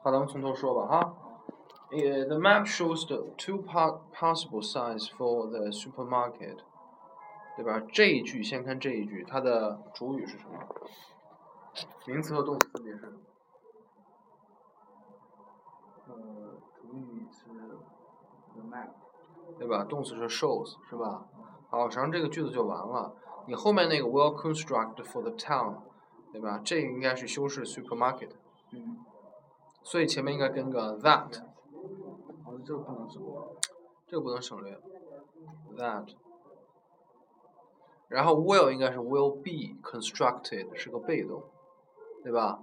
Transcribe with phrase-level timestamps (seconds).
[0.00, 1.14] 好，咱们从头说吧哈。
[1.90, 6.58] 呃，the map shows the two po possible size for the supermarket，
[7.56, 7.82] 对吧？
[7.92, 10.58] 这一句先看这一句，它的主语是什么？
[12.06, 13.12] 名词和动词分别是？
[16.06, 16.14] 呃，
[16.76, 17.46] 主语是
[18.54, 18.90] the map，
[19.58, 19.84] 对吧？
[19.84, 21.26] 动词是 shows，是吧？
[21.70, 23.14] 好，实际上这个句子就完了。
[23.46, 25.78] 你后面那个 will construct for the town，
[26.32, 26.60] 对吧？
[26.64, 28.30] 这个应该是修饰 supermarket。
[28.72, 28.98] 嗯，
[29.90, 31.40] 所以前面应该跟个 that，
[32.44, 33.32] 哦这个不能省略。
[34.06, 34.78] 这个不能省略
[35.78, 36.08] ，that。
[38.08, 41.42] 然后 will 应该是 will be constructed，是个被动，
[42.22, 42.62] 对吧？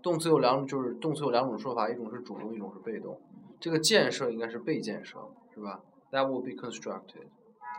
[0.00, 3.20] 动词有两种，就是动词有两种说法，一种是主动，一种是被动。
[3.58, 5.18] 这个建设应该是被建设，
[5.52, 7.26] 是吧？That will be constructed。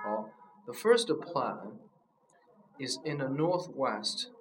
[0.04, 0.28] 好
[0.66, 1.78] ，the first plan
[2.78, 4.32] is in the northwest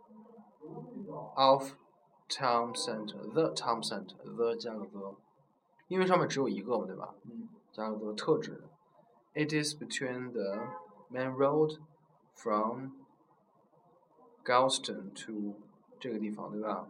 [1.37, 1.75] of
[2.30, 3.20] town center.
[3.34, 4.16] The town center.
[4.24, 5.16] The 加个 the，
[5.88, 7.16] 因为上面只有一个嘛，对吧？
[7.24, 8.64] 嗯，加个 the 特指。
[9.34, 10.68] It is between the
[11.12, 11.78] main road
[12.34, 12.92] from
[14.44, 15.56] Galston to
[16.00, 16.88] 这个地方，对吧？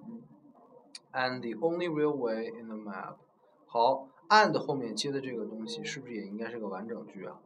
[1.11, 3.15] And the only railway in the map。
[3.65, 7.39] 好，and 后面接的这个东西是不是也应该是个完整句啊？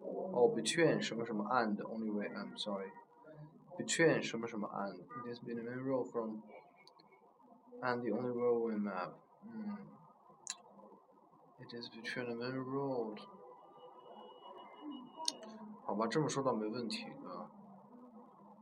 [0.00, 2.90] 哦，between 什么什么 and only way I'm sorry。
[3.76, 6.42] between 什么什么 and it is between the main road from
[7.82, 9.12] and the only railway map。
[9.44, 9.78] 嗯，
[11.60, 13.18] it is between the main road。
[15.84, 17.50] 好吧，这么说倒没问题啊。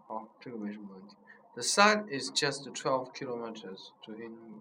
[0.06, 1.16] 好，这个没什么问题。
[1.54, 4.60] The site is just 12 kilometers to Hindu,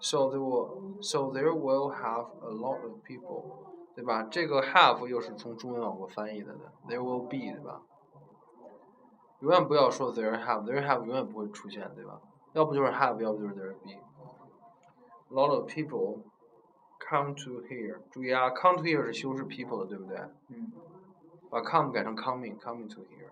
[0.00, 3.44] so there will so there will have a lot of people，
[3.94, 4.24] 对吧？
[4.24, 7.80] 这个 have 又是从中文往过翻译的的，there will be，对吧？
[9.40, 12.20] 永远不要说 there have，there have 永远不会出现，对吧？
[12.52, 16.20] 要不就是 have，要不就是 there be。A lot of people
[16.98, 20.18] come to here，注意啊，come to here 是修饰 people 的，对不对？
[20.48, 20.72] 嗯，
[21.50, 23.30] 把 come 改成 coming，coming to here。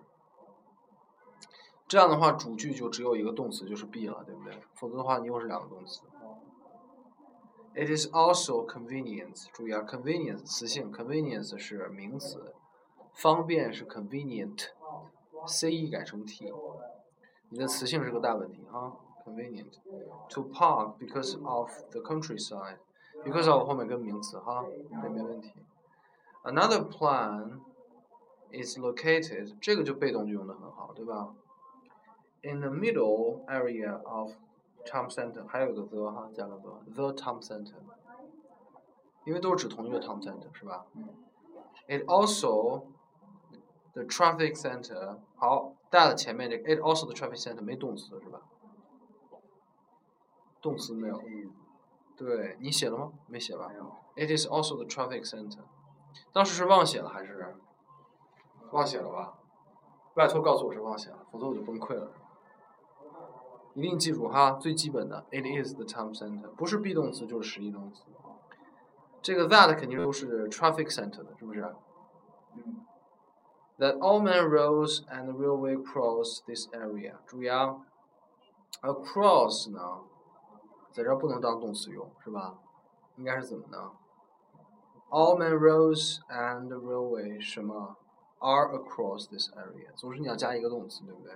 [1.87, 4.57] 这样的话，主句就只有一个动词，就是 be 了，对不对？
[4.75, 6.01] 否则的话，你又是两个动词。
[7.73, 12.53] It is also convenience，注意啊，convenience 词性，convenience 是名词，
[13.13, 13.85] 方便是
[15.45, 16.51] convenient，c e 改成 t，
[17.49, 24.65] 你的词性是个大问题哈，convenient。To park because of the countryside，because of 后面跟名词哈，
[25.01, 25.53] 这没问题。
[26.43, 27.59] Another plan
[28.51, 31.35] is located，这个就被动就用的很好，对吧？
[32.43, 34.31] In the middle area of
[34.85, 37.75] town center，还有一个 the 哈，加个 the，the town center，
[39.25, 40.85] 因为都是指同一个 town center 是吧？
[41.87, 42.85] It also
[43.93, 48.40] the traffic center， 好，that 前面这个 it also the traffic center 没动词是吧？
[50.60, 51.20] 动词没有，
[52.16, 53.12] 对你写了吗？
[53.26, 53.70] 没写吧。
[54.16, 55.60] ？It is also the traffic center，
[56.32, 57.54] 当时是忘写了还是？
[58.72, 59.38] 忘写了吧？
[60.14, 62.10] 拜托告诉我是忘写了，否则我就崩溃了。
[63.74, 68.02] 一定记住哈，最基本的，it is the town center，不是 be 动词就是实义动词。
[69.20, 71.74] 这个 that 肯定都是 traffic center 的，是不是
[72.54, 72.86] 嗯，
[73.78, 77.16] ？That all main roads and railway cross this area。
[77.26, 77.76] 注意啊
[78.80, 80.04] ，across 呢，
[80.92, 82.58] 在这不能当动词用，是吧？
[83.16, 83.92] 应该是怎么呢
[85.10, 87.96] ？All main roads and railway 什么
[88.38, 91.34] are across this area，总是你要加一个动词，对不对？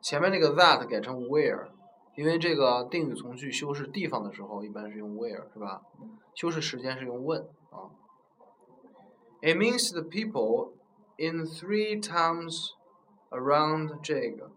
[0.00, 1.68] 前面那个 that 改成 where，
[2.16, 5.82] 因为这个定语从句修饰地方的时候，一般是用 where，是吧？
[6.34, 7.88] 修饰时间是用 when 啊。
[9.41, 10.73] It means the people
[11.17, 12.73] in three towns
[13.31, 14.51] around 这个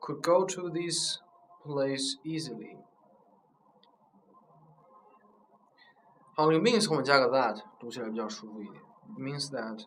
[0.00, 1.18] could go to this
[1.64, 2.76] place easily。
[6.36, 8.82] 好，那个 means 后面加个 that，读起来比较舒服一点。
[9.16, 9.86] means that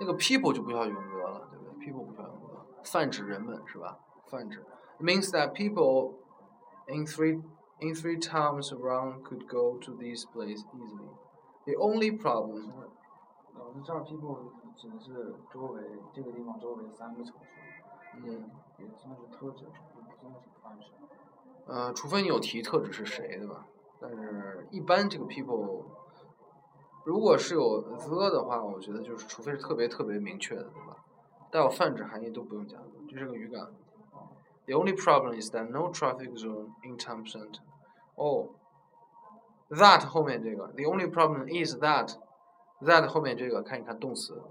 [0.00, 1.86] 那个 people 就不需要用 the 了，对不对？
[1.86, 3.98] people 不需要用 the，泛指人们是吧？
[4.26, 4.64] 泛指
[5.00, 6.14] means that people
[6.86, 7.42] in three
[7.80, 11.10] in three towns around could go to this place easily.
[11.69, 12.71] The only problem
[13.53, 14.39] 老师这儿 people
[14.75, 17.49] 指的是周围这个地方周围三个城市，
[18.15, 18.49] 嗯
[18.79, 20.87] 也算是特指，也不算是泛指。
[21.67, 23.67] 呃，除非你有提特指是谁，对吧？
[23.99, 25.83] 但是一般这个 people，
[27.05, 31.05] 如果是有 the 的话，我觉得就是除非是特别特别明确的，对吧？
[31.51, 33.67] 带有泛指含义都不用加 the，这是个语感。
[34.65, 37.61] The only problem is that no traffic zone in town center.
[39.69, 42.15] T h a t 后面这个，the only problem is that
[42.81, 44.41] that 后面这个看一看动词。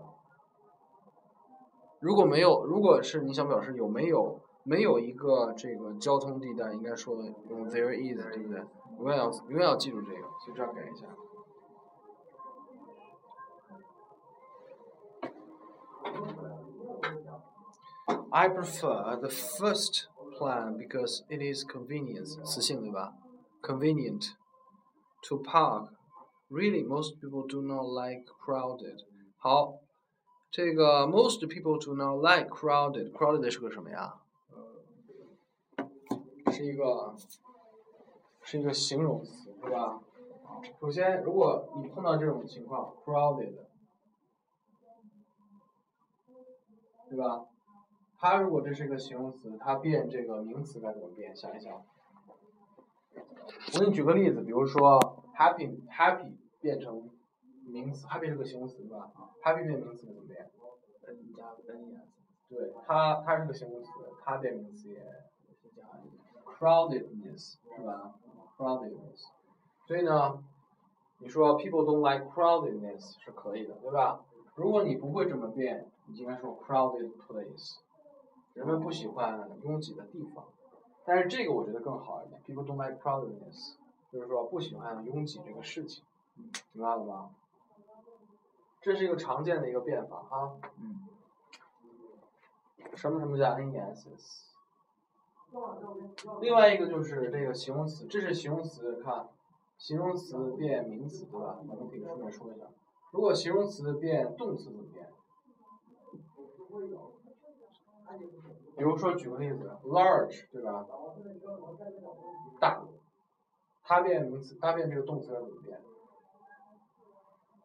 [2.00, 7.16] 如果没有，如果是你想表示有没有没有一个这个交通地带，应该说
[7.48, 8.62] 用 there is，对不对？
[8.98, 11.06] 永远要永远要记住这个，所以这儿改一下。
[18.30, 20.06] I prefer the first
[20.38, 23.14] plan because it is convenience，词性对吧
[23.62, 24.32] ？Convenient
[25.22, 25.92] to park.
[26.50, 29.04] Really, most people do not like crowded.
[29.36, 29.80] 好，
[30.50, 33.12] 这个 most people do not like crowded.
[33.12, 34.22] Crowded 是个什么呀？
[36.50, 37.14] 是一个
[38.42, 40.00] 是一个形容词，是吧？
[40.80, 43.54] 首先，如果你碰到这种情况，crowded，
[47.08, 47.46] 对吧？
[48.18, 51.36] 它如果这是一个形容词，它变这个名词该怎么变？
[51.36, 51.84] 想一想。
[53.74, 54.98] 我给你举个例子，比如说
[55.36, 57.10] happy happy 变成
[57.66, 59.10] 名词，happy 是个形容词，对吧
[59.42, 60.50] ？happy 变名词怎么变
[61.06, 62.00] ？n 加 n 呀。
[62.48, 63.90] 对，它它是个形容词，
[64.24, 65.00] 它变名词也
[65.60, 65.82] 是加
[66.44, 68.14] crowdedness 是吧
[68.56, 69.26] ？crowdedness。
[69.86, 70.42] 所以呢，
[71.18, 74.24] 你说 people don't like crowdedness 是可以的，对吧？
[74.54, 77.76] 如果你不会这么变，你应该说 crowded place。
[78.54, 80.44] 人们不喜欢拥挤的地方，
[81.08, 82.38] 但是这个我觉得更好一点。
[82.42, 83.76] People don't like crowdedness，
[84.12, 86.04] 就是说不喜欢拥挤这个事情，
[86.72, 87.30] 明白了吧？
[88.82, 90.58] 这是一个常见的一个变法哈。
[90.76, 91.08] 嗯。
[92.94, 94.06] 什么什么加 ness？
[96.42, 99.30] 另外一个就是这个形容词，这是形容词，看，
[99.78, 101.58] 形容词变名词对吧？
[101.66, 102.66] 咱们可以顺便说一下，
[103.12, 105.10] 如果形容词变动词怎么变？
[108.78, 110.86] 比如说，举个例子，large，对吧？
[112.60, 112.80] 大，
[113.82, 115.82] 它变名词，它变这个动词要怎么变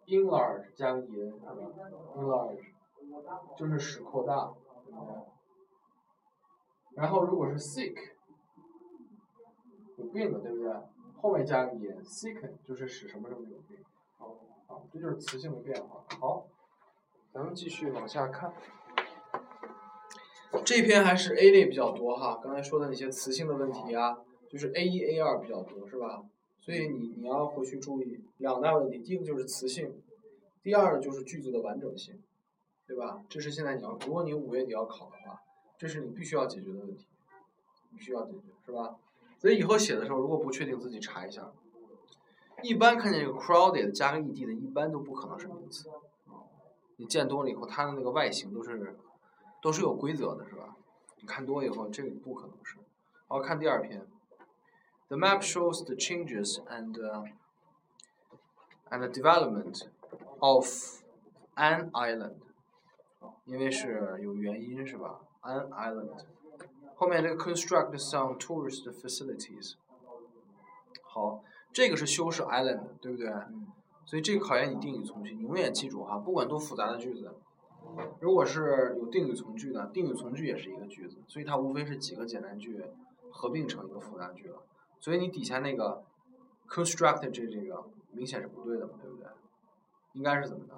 [0.08, 2.74] ？enlarge 加个 in，enlarge，
[3.56, 4.52] 就是使扩大，
[6.96, 8.14] 然后如果是 sick，
[9.98, 10.74] 有病的，对不对？
[11.22, 13.78] 后面加个 in，sick 就是使什么什么有病。
[14.18, 16.04] 好，这就是词性的变化。
[16.20, 16.48] 好，
[17.32, 18.52] 咱们继续往下看。
[20.62, 26.24] 这篇还是 A 类比较多哈，刚才说的那些词性的问题啊，就是 A 一 A 二比较多是吧？
[26.60, 30.02] 所以你你要回去注意两大问题，第一个就是词性，
[30.62, 32.22] 第二就是句子的完整性，
[32.88, 33.24] 对吧？
[33.28, 35.42] 这是现在你要，如果你五月底要考的话，
[35.78, 37.08] 这是你必须要解决的问题，
[37.92, 38.96] 必须要解决是吧？
[39.40, 41.52] 所以以后写的时候，如果不确定自己查一下。
[42.62, 45.90] 一般看见这个 crowded 加个 ed 的，一般都不可能是名词，
[46.96, 48.96] 你见多了以后，它的那个外形都是。
[49.64, 50.76] 都是有规则的，是吧？
[51.22, 52.78] 你看多以后，这个不可能是。
[53.28, 54.06] 好，看第二篇。
[55.08, 56.94] The map shows the changes and
[58.90, 59.88] and the development
[60.40, 60.68] of
[61.56, 62.36] an island。
[63.46, 66.26] 因为是有原因，是吧？An island。
[66.96, 69.76] 后面这个 construct some tourist facilities。
[71.04, 73.32] 好，这个是修饰 island，对不对？
[74.06, 77.34] 所以这个考验你定语从句，你永远记住哈，不管多复杂的句子。
[78.20, 82.84] 如果是有定语从句的，定语从句也是一个句子，所以它无非是几个简单句
[83.32, 84.64] 合并成一个复杂句了。
[85.00, 86.04] 所以你底下那个
[86.68, 89.28] construct 这这个明显是不对的嘛，对不对？
[90.14, 90.74] 应该是怎么的？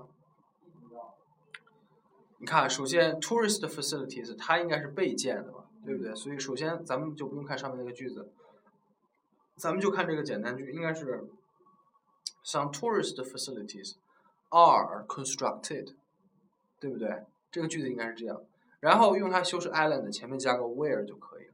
[2.39, 6.13] 你看，首先 tourist facilities 它应该是被建的嘛，对不对？
[6.13, 8.29] 所以首先咱们就不用看上面那个句子，
[9.55, 11.27] 咱们就看这个简单句，应该是
[12.43, 13.93] some tourist facilities
[14.49, 15.93] are constructed。
[16.79, 17.23] 对不对？
[17.51, 18.41] 这个句子应该是这样，
[18.81, 21.53] 然后用它修饰 island，前面加个 where 就可以了。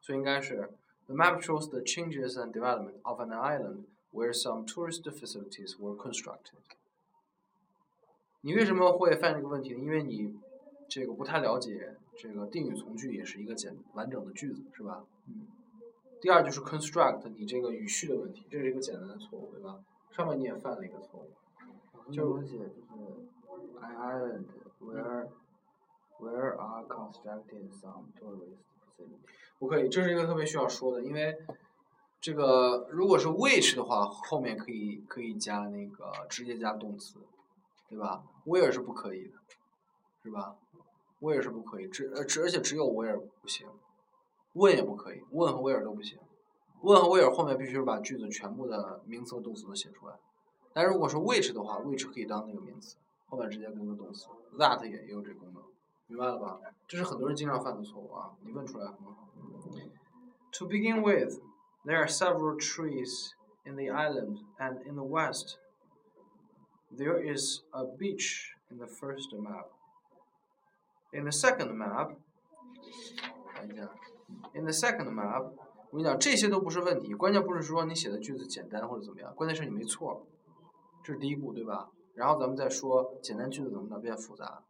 [0.00, 0.70] 所以应该是
[1.06, 5.94] The map shows the changes and development of an island where some tourist facilities were
[5.94, 6.58] constructed。
[8.40, 9.78] 你为什么会犯这个问题呢？
[9.78, 10.34] 因为你
[10.88, 15.04] 这个不太了解这个定语从句也是一个简完整的句子，是吧？
[15.28, 15.46] 嗯。
[16.20, 19.78] 第二就是 construct，你这个语序的问题，这是一个简单的错误，对吧？
[20.10, 22.72] 上面你也犯了一个错误，就写就是。
[23.82, 24.46] An island
[24.80, 25.28] where
[26.18, 29.18] where are constructed some tourist facilities。
[29.58, 31.36] 不可以，这是一个特别需要说的，因为
[32.20, 37.18] 这个如果是 which 的话，后面可以可以加那个直接加动词，
[37.88, 39.34] 对吧？where 是不可以的，
[40.22, 40.56] 是吧
[41.20, 43.66] ？where 是不可以，只呃只而且只有 where 不行，
[44.54, 46.18] 问也不可以，问和 where 都不行，
[46.80, 50.14] 问和 where 后面必须是把句子全部的名词和动词都写出来，
[50.72, 52.96] 但如果是 which 的话，which 可以当那个名词。
[53.28, 54.28] 后面直接跟个动词
[54.58, 55.62] ，that 也也有这功能，
[56.06, 56.58] 明白了吧？
[56.86, 58.30] 这是很多人经常犯的错误啊！
[58.42, 59.28] 你问出来很好。
[60.52, 61.40] To begin with,
[61.84, 63.32] there are several trees
[63.64, 65.58] in the island, and in the west,
[66.90, 69.66] there is a beach in the first map.
[71.12, 72.16] In the second map,
[73.48, 73.90] 看一下
[74.54, 75.52] ，In the second map，
[75.90, 80.26] 我跟你讲，这些都不是问题，关键不是说你写的句子简单或者怎么样，关键是你没错，
[81.02, 81.90] 这是第一步，对吧？
[82.15, 84.63] 然后咱们再说简单句子怎么能变复杂。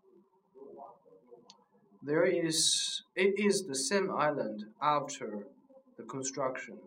[2.03, 5.45] There is, it is the same island after
[5.95, 6.77] the construction.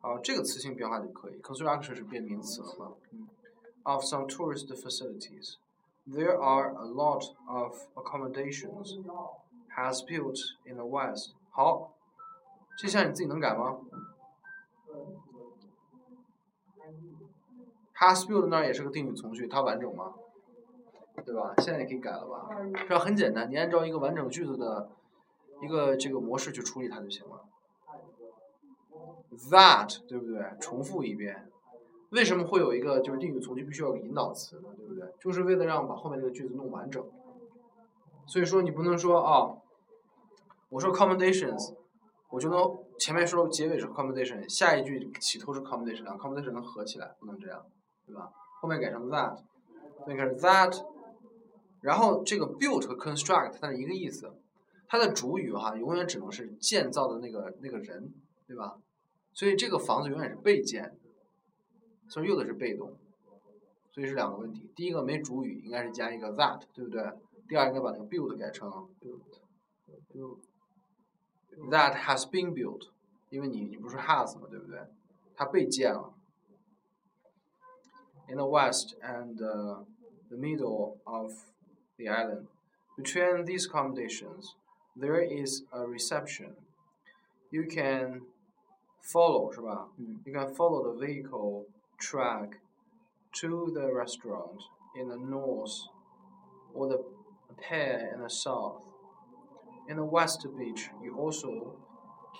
[0.00, 2.92] 好，这个词性变化就可以，construction 是变名词了嘛？
[3.84, 5.56] Of some tourist facilities.
[6.06, 8.98] There are a lot of accommodations
[9.76, 11.32] has built in the west.
[11.50, 11.94] 好，
[12.76, 13.80] 这下你自己能改吗
[17.99, 20.13] ？Has built 那也是个定语从句，它完整吗？
[21.25, 21.53] 对吧？
[21.57, 22.47] 现在也可以改了吧？
[22.87, 24.89] 这很简单，你按照一个完整句子的
[25.61, 27.43] 一个这个模式去处理它就行了。
[29.51, 30.41] That 对不对？
[30.59, 31.49] 重复一遍。
[32.11, 34.69] 为什么会有一个就是定语从句必须要有引导词呢？
[34.75, 35.13] 对不对？
[35.19, 37.05] 就是为了让把后面这个句子弄完整。
[38.25, 39.57] 所以说你不能说啊，
[40.69, 41.75] 我说 accommodations，
[42.29, 47.65] 我就能前面说结尾是 accommodation，下一句起头是 accommodation，accommodation 能合起来，不能这样，
[48.09, 48.31] 对吧？
[48.59, 49.37] 后面改成 that，
[50.03, 50.83] 所以开始 that。
[51.81, 54.33] 然后这个 build 和 construct 它是一个意思，
[54.87, 58.11] 它的主语哈永远只能是建造的那个那个人，
[58.47, 58.79] 对吧？
[59.31, 60.97] 所以这个房子永远是被建，
[62.09, 62.97] 所以用的是被动，
[63.91, 64.69] 所以是两个问题。
[64.75, 67.13] 第一个没主语，应该是加一个 that，对不对？
[67.47, 68.89] 第二应该把那个 build 改成
[70.13, 72.89] build，that has been built，
[73.29, 74.81] 因为你你不是 has 嘛，对不对？
[75.35, 76.13] 它被建了。
[78.28, 79.84] In the west and the
[80.30, 81.32] middle of
[81.98, 82.48] the island.
[82.96, 84.54] Between these accommodations,
[84.96, 86.56] there is a reception.
[87.50, 88.22] You can
[89.02, 89.90] follow 是吧？
[89.98, 91.66] 嗯 You can follow the vehicle
[91.98, 92.60] track
[93.40, 94.62] to the restaurant
[94.96, 95.88] in the north
[96.72, 97.04] or the
[97.58, 98.82] pier in the south.
[99.86, 101.76] In the west beach, you also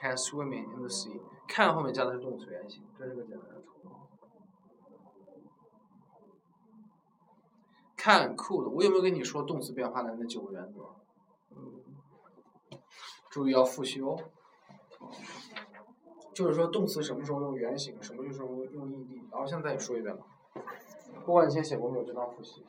[0.00, 1.20] can swimming in the sea.
[1.46, 3.90] 看后面加的是动词原形，这是个简单的处理。
[7.99, 10.95] 看 could，我有没有跟你说动词变化的那九个原则？
[13.29, 14.17] 注意要复习哦。
[16.33, 20.25] 就是说动词什么时候用原形，什么时候用用 ed，然后现在再说一遍吧。
[21.25, 22.65] 不管你先写过没有，就当复习。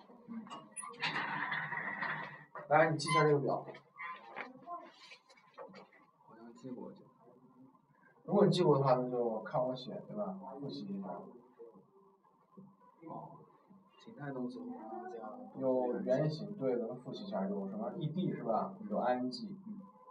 [2.68, 3.64] 来，你记一下这个表。
[6.26, 6.96] 好像记过就。
[8.24, 10.36] 如果你记过的话，那就看我写，对吧？
[10.60, 11.08] 复习一下。
[13.06, 13.39] 哦。
[14.10, 14.30] 情态。
[15.58, 18.72] 有原形，对，咱们复习一下，有什么 ed 是吧？
[18.88, 19.48] 有 ing，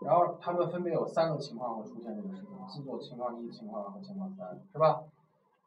[0.01, 5.01] 然后它们分别有三个情况会出现这个事情：自作情况一、情况二和情况三，是吧？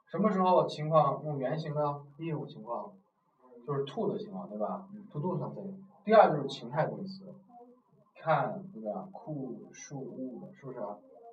[0.07, 2.03] 什么时候情况用原形呢？
[2.17, 2.93] 第一种情况
[3.67, 5.73] 就是 to 的情况，对吧？to do something。
[6.05, 7.25] 第二就是情态动词，
[8.15, 10.79] 看，对吧？could、should、would，是不是？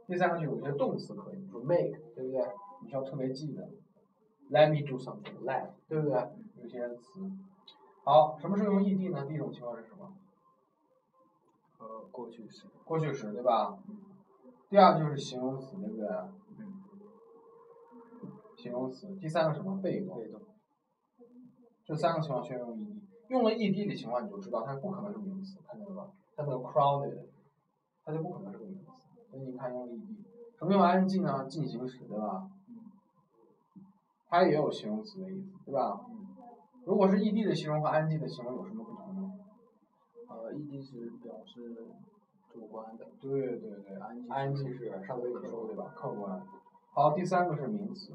[0.08, 2.42] 第三个就有一些动词可以，比如 make，对不对？
[2.82, 3.68] 你需要特别记的
[4.50, 6.28] ，let me do something，let，对不对？
[6.62, 7.20] 有些词。
[8.04, 9.26] 好，什么时候用 ed 呢？
[9.26, 10.14] 第一种情况是什么？
[11.80, 12.66] 呃，过去时。
[12.84, 13.78] 过去时，对吧？
[14.70, 16.08] 第二就是形容词，对不对？
[16.58, 16.82] 嗯。
[18.58, 19.16] 形容词。
[19.16, 19.80] 第三个什么？
[19.82, 20.18] 被动。
[20.20, 20.42] 被动。
[21.86, 23.00] 这三个情况需要用 ed，
[23.30, 26.12] 用了 ed 的情况，你就知道它不可能是名词，看见了吧？
[26.36, 27.26] 它没有 crowded，
[28.04, 29.08] 它就不可能是个名词。
[29.30, 30.02] 所以你看用 ed，
[30.58, 31.46] 什么用 ing 呢？
[31.48, 32.50] 进行时，对吧？
[34.28, 36.06] 它也有形容词的意思，对吧？
[36.90, 39.32] 如果是 ed 的形容和 ing 的形容有什么不同呢？
[40.28, 41.86] 呃，ed 是表示
[42.52, 43.06] 主观的。
[43.22, 45.94] 对对对，ing，ing 是上次跟你说过对吧？
[45.96, 46.42] 客观。
[46.92, 48.14] 好，第三个是名词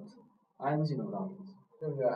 [0.58, 2.10] ，ing 能当名词，对不对？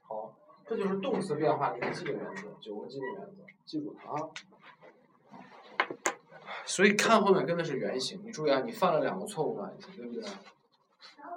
[0.00, 4.30] 好，这就是动词变化的一个基本原则，九个基本原则，记住它啊。
[6.64, 10.24] 所以看后面跟的是原型，你注意啊，你犯了两个错误吧，对不对？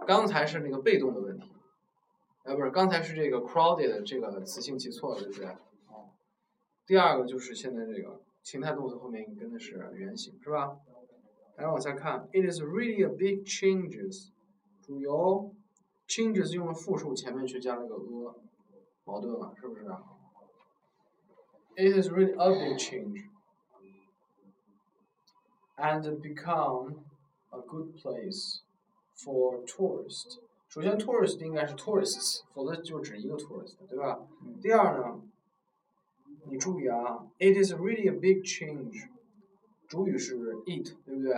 [0.08, 1.52] 刚才是那个被动的问题，
[2.44, 5.48] 哎，不是，刚才是这个 crowded 这个词性记错了，对不对？
[5.88, 6.12] 哦。
[6.86, 10.78] 第二个就是现在这个情态动词后面跟的是原形，是吧？
[11.56, 14.30] 来往下看，It is really a big changes，
[14.82, 15.54] 主由
[16.08, 18.36] ，changes 用了复数，前面去加了个 a，
[19.06, 19.86] 矛盾了，是不是
[21.76, 23.30] ？It is really a big change。
[25.76, 27.04] and become
[27.52, 28.62] a good place
[29.16, 30.38] for tourists。
[30.74, 34.28] 首先，tourist 应该是 tourists，否则就只一个 tourist，对吧？
[34.60, 35.22] 第二呢，
[36.50, 39.08] 你注意啊，it is really a big change，
[39.88, 41.32] 主语是 it，对不对？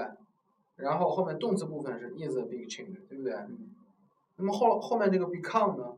[0.77, 3.33] 然后后面动词部分是 is a big change，对不对？
[4.37, 5.97] 那么后后面这个 become 呢，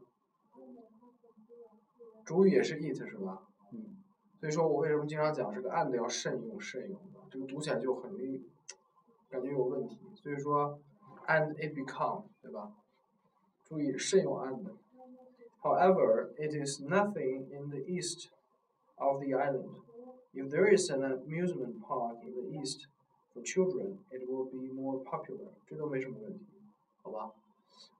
[2.25, 3.44] 主语也是 it 是吧？
[3.72, 4.01] 嗯
[4.39, 8.44] 所以说我为什么经常讲这个 and 要慎用，慎用的，这个读起来就很容易
[9.29, 10.79] 感觉有问题，所以说
[11.27, 12.74] and it become 对吧？
[13.67, 18.31] 注意慎用 and。However, it is nothing in the east
[18.97, 19.71] of the island.
[20.35, 22.89] If there is an amusement park in the east
[23.33, 25.53] for children, it will be more popular.
[25.67, 26.47] 这都没什么问题，
[27.03, 27.31] 好吧？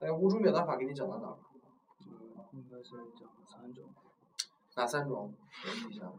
[0.01, 1.37] 哎，五种表达法给你讲到哪儿？
[2.01, 2.13] 嗯，
[2.55, 3.85] 应该是讲了三种。
[4.75, 5.33] 哪三种？
[5.63, 6.13] 回忆一下。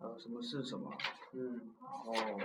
[0.00, 0.92] 呃，什么是什么？
[1.32, 1.70] 嗯。
[1.80, 2.38] 哦。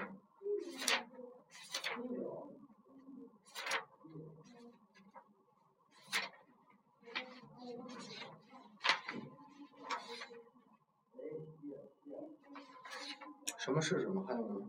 [13.65, 14.23] 什么是什么？
[14.27, 14.67] 还有呢？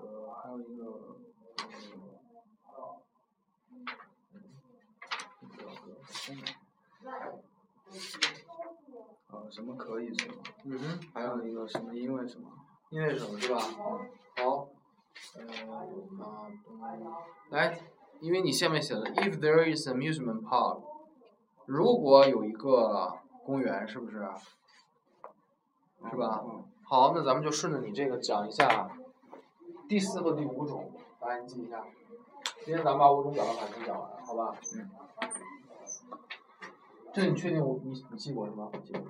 [0.00, 0.82] 呃，还有一个，
[9.28, 10.34] 呃，什么可以什么？
[10.64, 11.00] 嗯哼。
[11.14, 12.50] 还有一个什么因为什么？
[12.88, 13.60] 因为什么是吧？
[13.60, 14.66] 好。
[15.36, 15.44] 呃
[16.18, 16.50] 啊，
[17.50, 17.78] 来，
[18.18, 20.82] 因为你下面写的，if there is amusement park，
[21.64, 24.16] 如果有一个公园，是不是？
[26.10, 26.42] 是吧？
[26.90, 28.90] 好，那咱们就顺着你这个讲一下
[29.88, 31.84] 第四和第五种，来你记一下。
[32.64, 34.56] 今天咱们把五种表达法先讲完，好吧？
[34.74, 34.90] 嗯。
[37.12, 38.68] 这你确定我你你记过是吧？
[38.84, 39.02] 记过。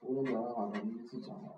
[0.00, 1.52] 五种表达法咱们依次讲完。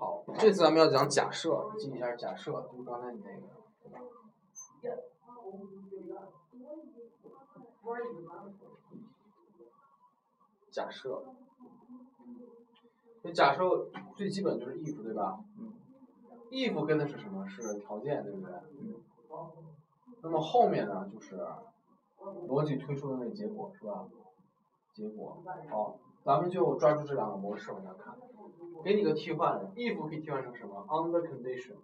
[0.00, 3.46] 好，这次咱们要讲假设，记一下假设，就是刚才你那个，
[3.84, 4.00] 对吧？
[10.76, 11.24] 假设，
[13.22, 15.42] 那假设最基本就是 if 对吧？
[15.58, 15.72] 嗯。
[16.50, 17.48] if 跟的是什么？
[17.48, 18.52] 是条件，对不对？
[18.82, 19.00] 嗯。
[20.20, 21.40] 那么后面呢，就是
[22.46, 24.06] 逻辑推出的那结果，是吧？
[24.92, 25.42] 结果。
[25.70, 28.14] 好，咱们就抓住这两个模式往下看。
[28.84, 31.76] 给你个替换，if 可以替换成什么？under condition。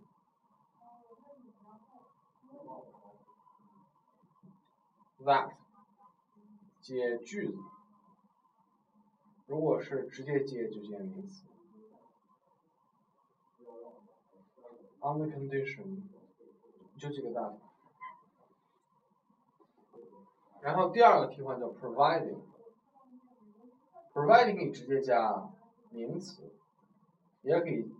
[5.24, 5.52] that
[6.82, 7.56] 接句子。
[9.52, 11.44] 如果是直接接就接名词
[15.02, 16.04] ，on the condition
[16.96, 17.58] 就这个 that。
[20.62, 25.50] 然后第二个替换叫 providing，providing 可以直接加
[25.90, 26.50] 名词，
[27.42, 27.92] 也可以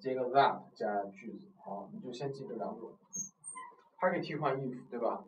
[0.00, 1.46] 接个 that 加句子。
[1.60, 2.90] 好，你就先记这两种，
[3.98, 5.24] 它可以替换 if，对吧？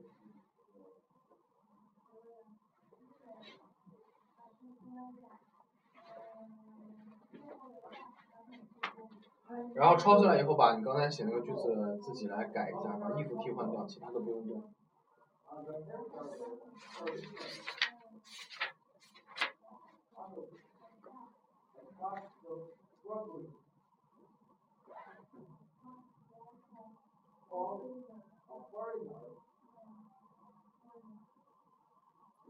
[9.74, 14.62] 然后抄下来以后，把你刚才写那个句子自己来改一下，把 if 替换掉，其他都不用动。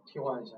[0.04, 0.56] 替换一下。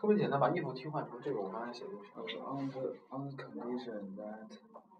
[0.00, 2.40] 特别简单，把 if 替换成这个我刚才写的就行。
[2.40, 4.48] On the on the condition that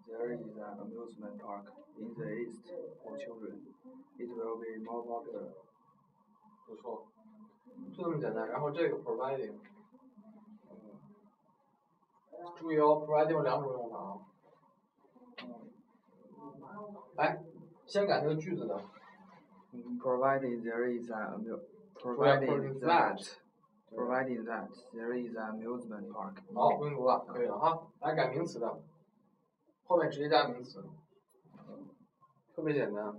[0.05, 2.67] there is an amusement park in the east
[3.01, 3.61] for children,
[4.17, 5.53] it will be more popular.
[6.67, 7.07] 不错，
[7.95, 8.49] 就这么简单。
[8.49, 9.53] 然后这个 providing，
[12.57, 14.19] 注意哦，providing 有两种用法啊。
[17.15, 17.41] 来，
[17.85, 18.81] 先改这个句子的。
[20.01, 21.61] Providing there is an amusement,
[21.95, 23.37] providing that
[23.95, 26.35] providing that there is an amusement park.
[26.53, 27.87] 好，不用读了，可以了哈。
[27.99, 28.81] 来改名词的，
[29.85, 30.83] 后面直接加名词，
[32.55, 33.15] 特别简单。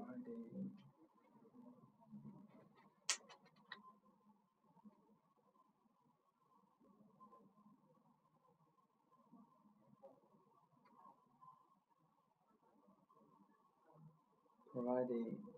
[14.72, 15.49] providing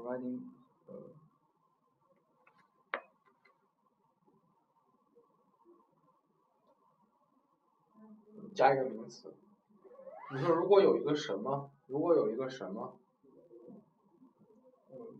[0.00, 0.40] providing
[0.86, 0.94] 呃
[8.54, 9.34] 加一个名词。
[10.32, 12.98] 你说如果有一个什么，如果有一个什么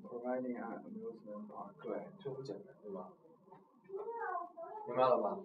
[0.02, 3.12] ，providing an amusement park，对，就很简单，对吧？
[4.86, 5.38] 明白了吧？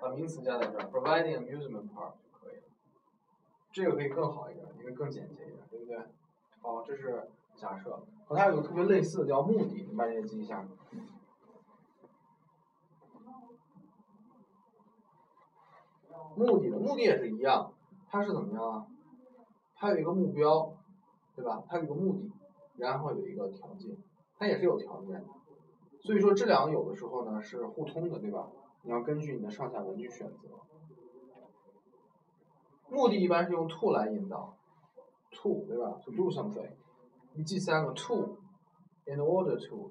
[0.00, 2.62] 把名词加在这儿，providing amusement park 就可以了。
[3.70, 5.98] 这个可以更好一点，因为更简洁一点，对不对？
[6.60, 8.02] 好，这是假设。
[8.26, 10.66] 和它有个特别类似的叫目的，你把这个记一下。
[16.34, 17.74] 目的的目的也是一样，
[18.08, 18.86] 它是怎么样啊？
[19.74, 20.74] 它有一个目标，
[21.36, 21.62] 对吧？
[21.68, 22.32] 它有一个目的，
[22.76, 23.94] 然后有一个条件，
[24.38, 25.24] 它也是有条件的。
[26.00, 28.48] 所以说这两个有的时候呢是互通的，对吧？
[28.82, 30.48] 你要根据你的上下文去选择。
[32.88, 34.56] 目的一般是用 to 来引导
[35.30, 36.70] ，to 对吧？to do something。
[37.34, 39.90] 你记三个 to，in order to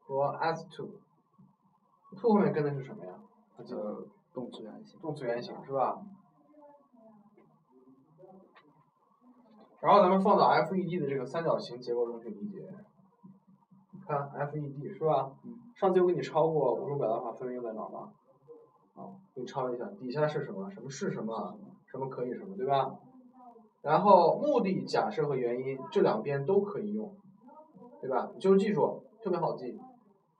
[0.00, 0.86] 和 as to。
[0.86, 3.12] to 后面跟的是什么呀？
[3.56, 4.98] 它的，动词原形。
[5.00, 6.00] 动词原形是吧？
[9.80, 12.68] 然后咱们放到 FED 的这个三角形结构中去理解。
[14.06, 15.32] 看 FED 是吧？
[15.76, 18.12] 上次我给你抄过五种表达法分别用在哪儿吗？
[18.94, 20.70] 啊，给你抄一下，底下是什么？
[20.70, 21.56] 什么是什么？
[21.86, 22.90] 什么可以什么，对吧？
[23.84, 27.14] 然后目的、假设和原因这两边都可以用，
[28.00, 28.30] 对吧？
[28.34, 29.78] 你就记住，特别好记。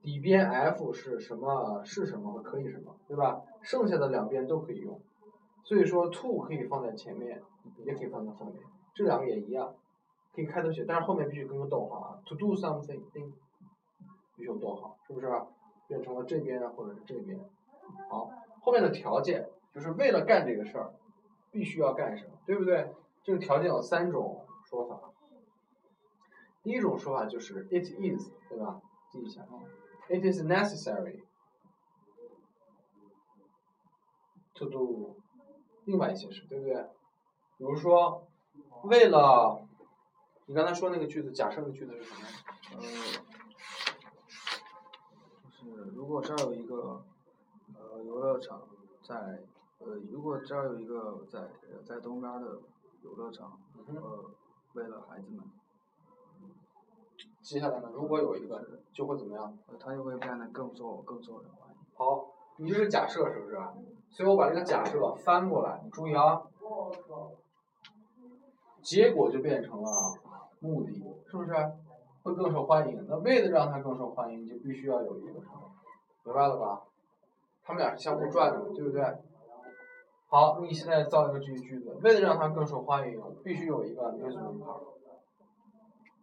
[0.00, 1.84] 底边 F 是什么？
[1.84, 3.42] 是什么可以什么，对吧？
[3.60, 4.98] 剩下的两边都可以用。
[5.62, 7.42] 所以说 to 可以放在前面，
[7.84, 8.56] 也可以放在后面。
[8.94, 9.74] 这两个也一样，
[10.34, 12.18] 可以开头写，但是后面必须跟个逗号啊。
[12.24, 15.26] To do something，必须有逗号，是不是？
[15.86, 17.38] 变成了这边或者是这边。
[18.08, 18.30] 好，
[18.62, 20.94] 后面的条件就是为了干这个事儿，
[21.50, 22.90] 必须要干什么，对不对？
[23.24, 25.10] 这个条件有三种说法。
[26.62, 28.80] 第一种说法就是 it is，对吧？
[29.10, 29.64] 记一下啊
[30.08, 31.24] ，it is necessary
[34.54, 35.16] to do
[35.84, 36.74] 另外一些事，对不对？
[37.58, 38.28] 比如说。
[38.84, 39.66] 为了，
[40.44, 42.28] 你刚才说那个句子，假设的句子是什么？
[42.72, 42.80] 嗯，
[45.48, 47.02] 就是如果这儿有一个
[47.74, 48.60] 呃游乐场，
[49.02, 49.42] 在
[49.78, 51.48] 呃如果这儿有一个在
[51.86, 52.60] 在东边的
[53.04, 54.24] 游乐场，呃
[54.72, 55.44] 为了孩子们。
[57.42, 57.90] 接下来呢？
[57.92, 59.58] 如果有一个，就会怎么样？
[59.78, 61.76] 他就会变得更受更受人欢迎。
[61.94, 63.58] 好，你这是假设是不是？
[64.08, 66.42] 所以我把这个假设翻过来，你注意啊。
[68.80, 70.14] 结果就变成了
[70.60, 70.92] 目的，
[71.26, 71.52] 是不是？
[72.22, 73.06] 会更受欢迎。
[73.06, 75.70] 那为了让它更受欢迎，就必须要有一个什么？
[76.24, 76.82] 明白了吧？
[77.62, 79.02] 他们俩是相互转的，对不对？
[80.34, 84.82] 好，你现在造一个这句句子，为了让它更受欢迎，必须有一个 amusement park。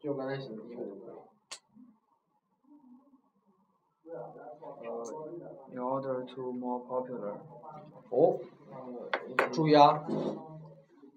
[0.02, 1.16] 就刚才写的第一个就可以。
[4.12, 5.02] 呃
[5.72, 7.38] ，in order to more popular。
[8.10, 8.38] 哦，
[9.54, 10.06] 注意啊。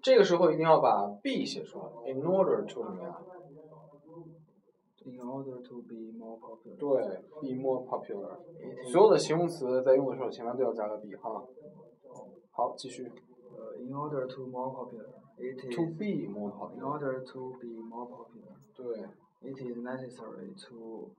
[0.01, 3.19] 这个时候一定要把 be 写出来，in order to 什么呀
[5.03, 6.77] ？In order to be more popular。
[6.77, 7.03] 对
[7.41, 8.37] ，be more popular。
[8.89, 11.43] 所有的形容词在用的时候，前面都要加个 be 哈。
[12.54, 13.10] 好，继续。
[13.56, 18.54] 呃，in order to more popular。To be more popular。In order to be more popular。
[18.74, 19.08] 对。
[19.42, 21.10] It is necessary to。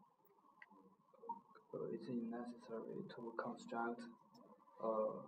[1.72, 3.98] 呃，it is necessary to construct。
[4.80, 5.24] 呃，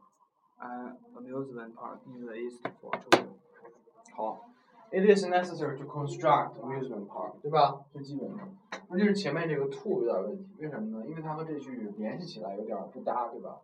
[0.59, 3.29] an amusement park in the east for children。
[4.15, 4.49] 好，
[4.91, 7.83] it is necessary to construct amusement park，对吧？
[7.91, 8.43] 最基本的。
[8.89, 11.05] 那就是前面这个 to 有点问题，为什么呢？
[11.07, 13.59] 因为它和这句联系起来有点不搭，对吧？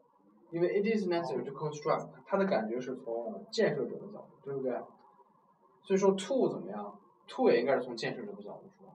[0.51, 4.72] 因为 it is necessary to construct， 它的感觉是从建设者的角度，对不对？
[5.82, 8.88] 所以说 to 怎么样？to 也应该是从建设者的角度说。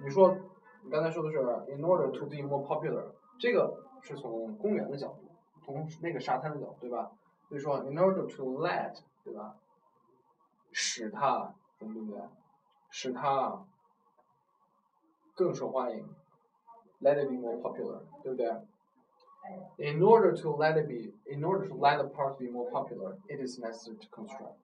[0.00, 0.36] 你说，
[0.82, 1.38] 你刚才说的是
[1.72, 3.04] in order to be more popular，
[3.38, 5.22] 这个是从公园的角度，
[5.64, 7.10] 从那个沙滩的角度，对吧？
[7.48, 9.56] 所以说 in order to let，对吧？
[10.72, 12.20] 使它怎么对不对？
[12.90, 13.64] 使它
[15.34, 16.04] 更受欢迎
[17.00, 18.50] ，let it be more popular，对不对
[19.76, 23.40] ？In order to let it be, in order to let the park be more popular, it
[23.40, 24.54] is necessary to construct。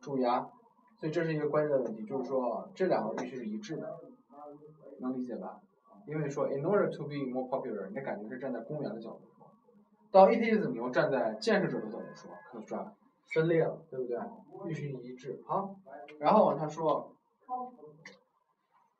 [0.00, 0.50] 注意啊，
[0.98, 3.98] 所以这是一个关键的问题，就是说这两个必须是一致的，
[4.98, 5.60] 能理解吧？
[6.06, 9.46] 因为说 in order to be more popular，你的感觉是站在公园的角度说，
[10.10, 12.92] 到 it is 你又站在建设者的角度说，construct。
[13.34, 14.16] 分裂了，对不对？
[14.68, 15.42] 必须一致。
[15.44, 15.74] 好，
[16.20, 17.12] 然后往下说，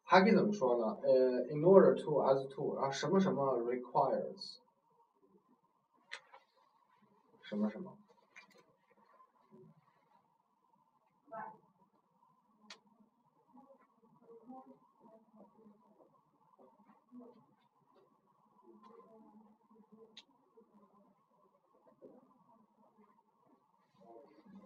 [0.03, 0.99] 还可以怎么说呢？
[1.03, 4.57] 呃，in order to as to，然后什么什么 requires，
[7.46, 7.98] 什么什么。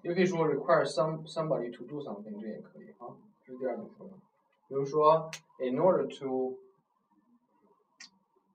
[0.04, 4.14] 也可以说 require some somebody to do something，这也可以啊，这是第二种说法。
[4.68, 6.60] 比如说，in order to，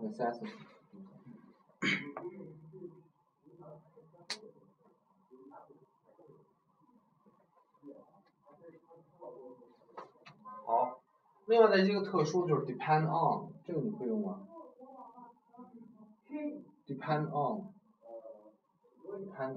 [0.01, 0.51] necessity.
[10.67, 11.01] 好，
[11.47, 14.47] 另外的一个特殊就是 depend on，这个你会用吗
[16.87, 17.63] ？depend on，depend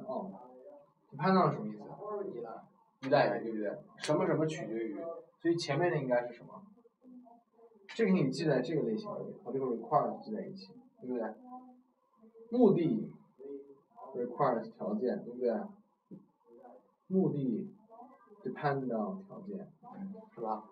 [0.05, 1.83] on，depend on 什么意思？
[2.31, 2.63] 依赖，
[3.01, 3.77] 依赖于对不对？
[3.97, 4.95] 什么什么取决于，
[5.41, 6.63] 所以前面的应该是什么？
[7.95, 11.33] 这个你记在这个类型里，和这个 require 记在一起，对不对？
[12.49, 13.11] 目的
[14.15, 15.53] requires 条件，对不对？
[17.07, 17.69] 目的
[18.43, 19.71] depend on 条件，
[20.33, 20.63] 是吧？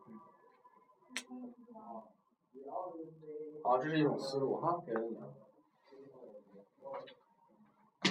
[3.64, 5.18] 好，这是一种思路哈，给了你。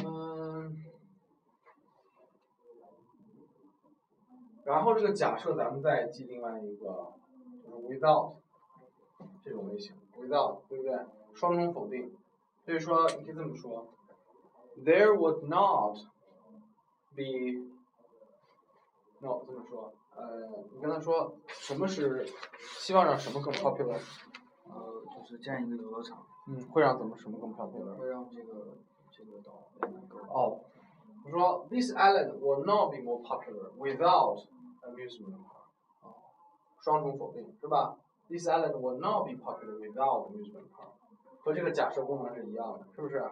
[0.04, 0.76] 嗯，
[4.64, 7.12] 然后这个假设咱们再记另外一个，
[7.64, 8.39] 就是 without
[9.42, 10.98] 这种类型，without 对不对？
[11.34, 12.12] 双重否定，
[12.64, 13.86] 所以说你可以这么说
[14.78, 15.96] ，there would not
[17.14, 17.70] be
[19.20, 19.92] no 这么说。
[20.16, 22.26] 呃，你跟他说什么是
[22.78, 24.00] 希望让什么更 popular？
[24.68, 26.26] 呃，就是建一个游乐场。
[26.48, 27.94] 嗯，会让怎么什么更 popular？
[27.94, 28.76] 会让这个
[29.10, 30.20] 这个岛变得更。
[30.28, 30.60] 哦，
[31.24, 34.44] 我说 this island will not be more popular without
[34.82, 36.02] amusement park。
[36.02, 36.14] 哦，
[36.80, 37.96] 双重否定是吧
[38.29, 40.93] ？This island will not be popular without amusement park。
[41.39, 43.23] 和这个假设功能是一样的，是不是？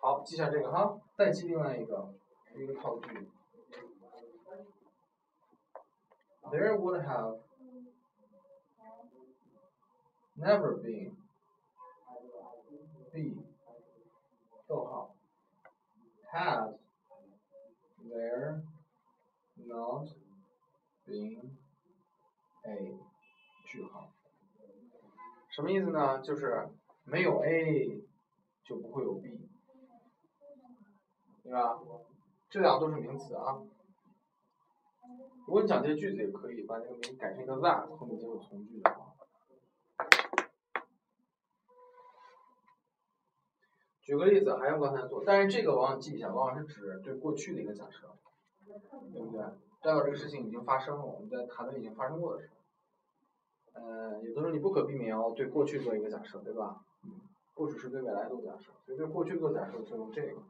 [0.00, 2.14] 好，记下这个哈，再记另外一个
[2.54, 3.28] 一个套句。
[6.50, 7.40] there would have
[10.38, 11.16] never been
[13.12, 13.42] be
[14.66, 15.14] 逗号
[16.32, 16.78] had
[18.08, 18.62] there
[19.56, 20.08] not
[21.06, 21.58] been
[22.64, 22.98] a
[23.73, 24.07] 句号，
[25.49, 26.21] 什么意思呢？
[26.21, 26.69] 就是
[27.05, 28.03] 没有 A
[28.63, 29.49] 就不会有 B，
[31.41, 31.79] 对吧？
[32.51, 33.63] 这两个都是名词啊。
[35.47, 39.15] 如果你讲这些句子也可以，把这个名改成一个 that，后面接有从句的话。
[44.01, 48.15] 举个例子，还用刚才做，但是这个往往记一下，往往是指对过去的一个假设，
[49.11, 49.41] 对不对？
[49.81, 52.51] 代表这个事情已经发生了，我们在谈论已经发生过的事。
[53.73, 56.81] 呃，有的时候你不可避免要对过去做一个假设，对吧？
[57.55, 60.41] 不只是对未来做假设，所以对过去做假设就用这个。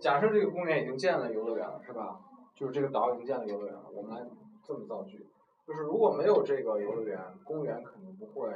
[0.00, 2.20] 假设这个公园已经建了游乐园了，是吧？
[2.54, 4.26] 就是这个岛已经建了游乐园了，我们来
[4.64, 5.26] 这么造句，
[5.66, 8.48] 就是如果没有这个游乐园，公园肯定不会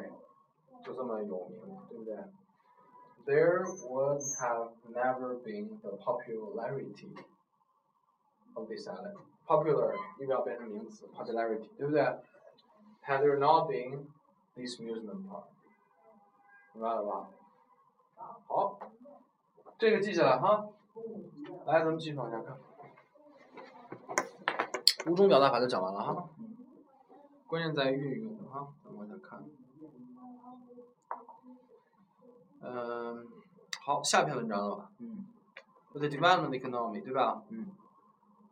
[0.85, 2.17] 就这么有名，对不对
[3.25, 7.15] ？There would have never been the popularity
[8.55, 9.17] of this island.
[9.47, 12.03] Popular 又要变成名词，popularity，对不对
[13.05, 14.07] ？Had there not been
[14.55, 15.45] this amusement park，
[16.73, 17.29] 明白了吧？
[18.47, 18.79] 好，
[19.79, 20.69] 这个记下来哈。
[21.67, 22.57] 来，咱们继续往下看。
[25.07, 26.29] 五种表达法就讲完了哈，
[27.49, 29.45] 关键在于运用哈，咱们往下看。
[32.61, 33.27] 嗯，
[33.81, 34.91] 好，下篇文章了吧？
[34.99, 35.27] 嗯。
[35.93, 37.43] With the development of the economy，对吧？
[37.49, 37.73] 嗯。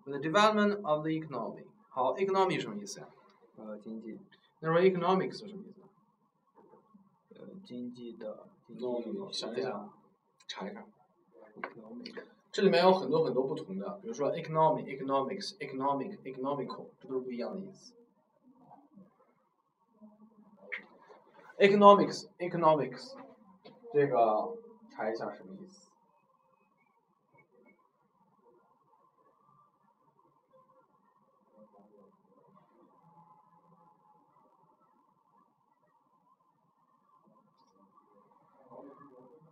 [0.05, 3.07] With the development of the economy，好，economy 什么意思呀？
[3.57, 4.19] 呃，经济。
[4.61, 5.81] 那说 economics 是什么意思？
[7.35, 8.47] 呃，经济的。
[8.69, 9.33] 济。
[9.33, 9.93] 想一想，
[10.47, 10.85] 查一查。
[12.53, 17.95] 这里面有很多很多不同的，比如说 economy、economics、economic、economical，这都是不一样的意思。
[21.59, 23.15] economics、economics，
[23.93, 24.57] 这个
[24.91, 25.90] 查一下什么意思？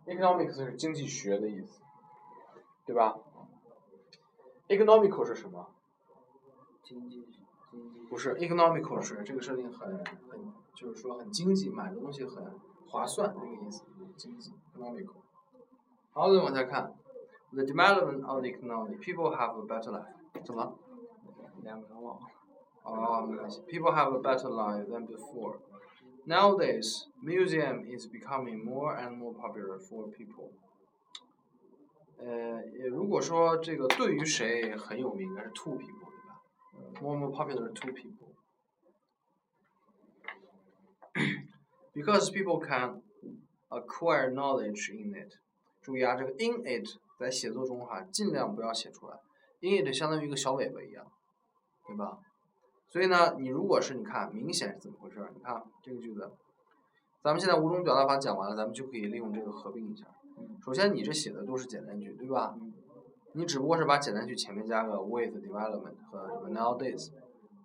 [0.09, 1.81] Economics 是经济学的意思，
[2.85, 3.17] 对吧
[4.67, 5.67] ？economical 是什么？
[6.83, 7.23] 经济
[7.71, 9.97] 经济不是 economical 是这个设定很
[10.29, 12.51] 很就是说很经济，买的东西很
[12.87, 13.83] 划算这个意思，
[14.17, 15.13] 经济 economical。
[16.11, 16.95] 好，再往下看
[17.51, 20.43] ，the development of the economy, people have a better life。
[20.43, 20.73] 怎么了？
[21.61, 22.27] 两个人忘了。
[22.83, 23.61] 哦，没关系。
[23.67, 25.57] People have a better life than before.
[26.28, 30.52] Nowadays, museum is becoming more and more popular for people.
[32.16, 36.08] 呃，也如果说这个对于谁很有名，应该是 to people，
[36.72, 37.00] 对吧？
[37.02, 38.32] More and more popular to people.
[41.92, 43.02] Because people can
[43.68, 45.34] acquire knowledge in it.
[45.82, 49.18] 注意啊，这个 in it 在写作中哈，尽量不要写出来。
[49.60, 51.06] in it 相当于一个小尾巴一样，
[51.86, 52.18] 对吧？
[52.89, 55.31] 所以呢，你如果是你看明显是怎么回事儿？
[55.35, 56.31] 你看这个句子，
[57.23, 60.05] 咱们现在五种表达法讲完了，咱们就可以利用这个合并一下。
[60.63, 62.55] 首先，你这写的都是简单句，对吧？
[63.33, 67.11] 你只不过是把简单句前面加个 with development 和什么 nowadays，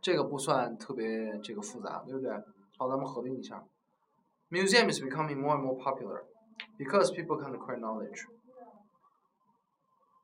[0.02, 2.30] 这个不算特别这个复杂，对不对？
[2.76, 3.64] 好，咱们合并一下。
[4.50, 6.24] Museum is becoming more and more popular
[6.76, 8.26] because people can acquire knowledge。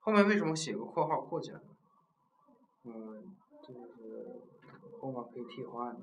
[0.01, 1.71] 后面为什么写个括号括起来呢？
[2.85, 4.39] 嗯，这就是
[5.01, 5.97] 后面可以替换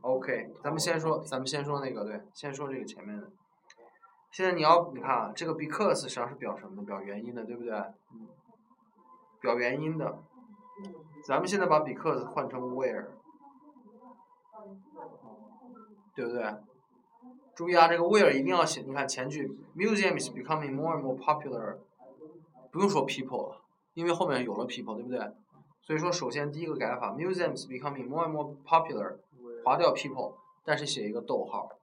[0.00, 3.30] ，OK，咱们先说，咱们先说那个，对，先说这个前面的。
[4.30, 6.82] 现在你要你看啊，这个 because 实际上是表什么的？
[6.82, 7.72] 表原因的，对不对？
[9.40, 10.18] 表原因的。
[11.26, 13.06] 咱们现在把 because 换成 where，
[16.14, 16.54] 对不对？
[17.54, 21.78] 注意啊，这个 where 一定要写，你看前句 museum is becoming more and more popular，
[22.70, 23.60] 不用说 people 了，
[23.94, 25.18] 因为后面有了 people，对不对？
[25.88, 29.16] 所以说，首先第一个改法，museum is becoming more and more popular，
[29.64, 31.78] 划掉 people，但是写一个逗号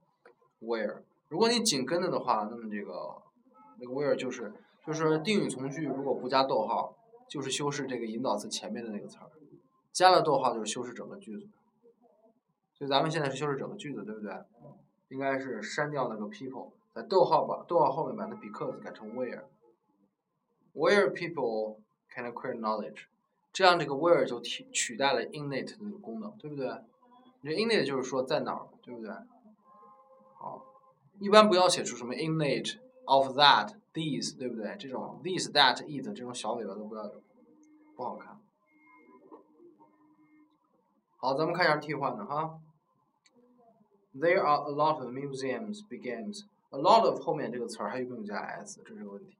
[0.61, 0.97] ，where。
[1.27, 3.23] 如果你紧跟着的话，那么这个
[3.79, 4.53] 那个 where 就是
[4.85, 6.95] 就是定语从句，如果不加逗号，
[7.27, 9.31] 就是修饰这个引导词前面的那个词儿，
[9.91, 11.47] 加了逗号就是修饰整个句子。
[12.75, 14.31] 所以咱们现在是修饰整个句子，对不对？
[15.07, 19.45] 应该是删掉那个 people，在逗号把逗号后面把那 because 改成 where。
[20.75, 21.79] Where people
[22.13, 23.05] can acquire knowledge，
[23.55, 26.67] 这样这个 where 就替取代了 innate 的功能，对不对？
[27.41, 29.09] 这 innate 就是说在哪儿，对不对？
[30.33, 30.61] 好，
[31.19, 34.75] 一般不要写出什么 innate of that these，对不对？
[34.77, 37.21] 这种 this that it 这种小尾巴都不要有，
[37.95, 38.37] 不好看。
[41.15, 42.59] 好，咱们看一下替换的哈。
[44.13, 46.41] There are a lot of museums begins.
[46.71, 49.37] A lot of 后面这个词儿还有没有加 s，这是个问题。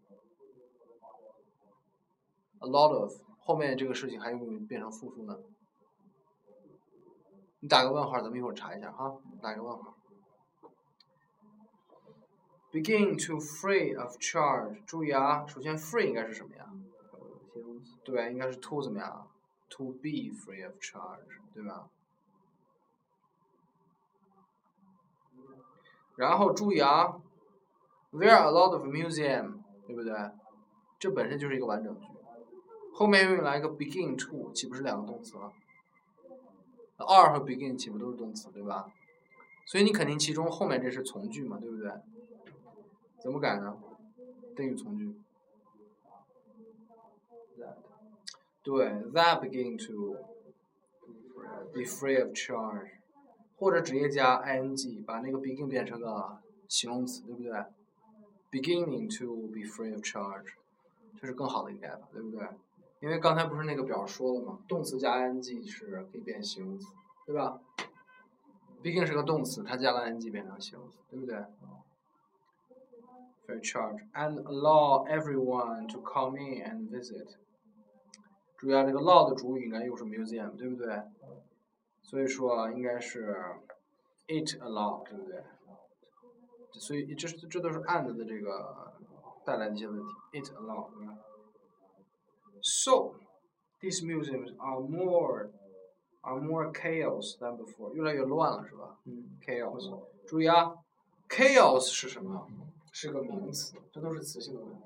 [2.60, 5.38] A lot of 后面这个事情还有没有变成复数呢？
[7.60, 9.18] 你打个问号，咱们一会儿查一下哈。
[9.42, 9.96] 打个问号。
[12.72, 16.70] Begin to free of charge，注意啊，首先 free 应该是什么呀？
[18.04, 19.28] 对，应该是 to 怎么样
[19.70, 21.88] ？To be free of charge，对吧？
[26.16, 27.22] 然后注意啊
[28.12, 30.14] ，There are a lot of museum，对不对？
[30.98, 32.08] 这本身就是一个完整句，
[32.98, 35.52] 后面又来一个 begin to，岂不是两个动词了
[36.96, 38.90] ？are 和 begin 岂不都是动词，对吧？
[39.66, 41.92] 所以你肯定其中后面这是从句嘛，对不对？
[43.20, 43.78] 怎么改呢？
[44.56, 45.14] 定语从句。
[48.64, 50.16] 对，that begin to
[51.74, 52.92] be free of charge，
[53.58, 56.38] 或者直接加 ing，把那个 begin 变成个
[56.70, 57.52] 形容词，对不对
[58.50, 60.54] ？beginning to be free of charge，
[61.20, 62.48] 这是更好的一个改法，对不对？
[63.06, 64.58] 因为刚才不是那个表说了吗？
[64.68, 66.88] 动词加 ing 是可以变形容词，
[67.28, 67.62] 对吧
[68.82, 71.36] ？begin 是个动词，它加了 ing 变成形容词，对不对
[73.46, 77.36] ？For charge and allow everyone to come in and visit。
[78.58, 81.04] 注意啊，这个 law 的主语应该又是 museum，对不对？
[82.02, 83.36] 所以说应该是
[84.26, 85.44] it allow，对不对？
[86.72, 88.96] 所以这这都是 and 的这个
[89.46, 91.14] 带来的一些问题，it allow，对吧
[92.62, 93.16] ？So
[93.80, 95.52] these museums are more
[96.22, 98.98] are more chaos than before，越来越乱了，是吧？
[99.06, 99.38] 嗯。
[99.46, 100.76] chaos，注意啊
[101.30, 102.48] ，chaos 是什么？
[102.92, 104.82] 是个名词，这都是词性的问题。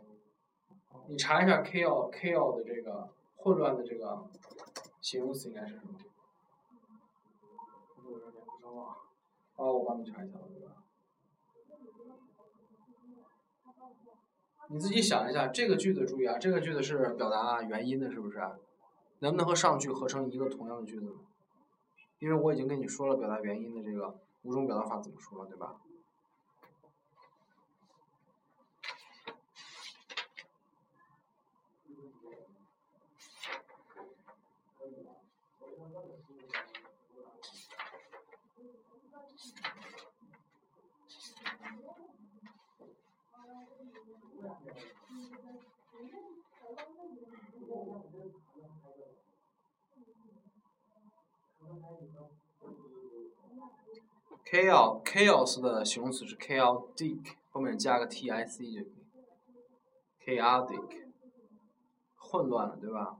[1.07, 4.27] 你查一下 chaos chaos 的这个混乱的这个
[5.01, 5.93] 形容词应该是什么？
[8.05, 8.97] 我有点不知道。
[9.55, 10.83] 哦，我帮你查一下吧，对吧？
[14.71, 18.39] 你自己想一下，这个句子注意啊，这个句子是表达原因的，是不是？
[19.17, 21.11] 能不能和上句合成一个同样的句子呢？
[22.19, 25.77] 因为我已经跟你说了表达原因的这个五种表达法怎么说了，对吧？
[54.45, 58.99] Chaos chaos 的形容词是 chaotic，后面加个 t i c 就可以。
[60.25, 61.07] chaotic，
[62.15, 63.17] 混乱的，对吧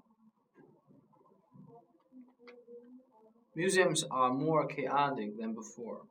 [3.53, 6.07] ？Museums are more chaotic than before.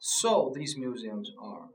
[0.00, 1.68] So these museums are.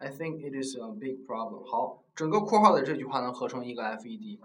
[0.00, 1.64] I think it is a big problem.
[1.64, 4.40] 好，整个括号的这句话能合成一个 FED。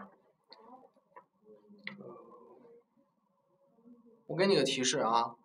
[4.28, 5.36] 我给你个提示啊，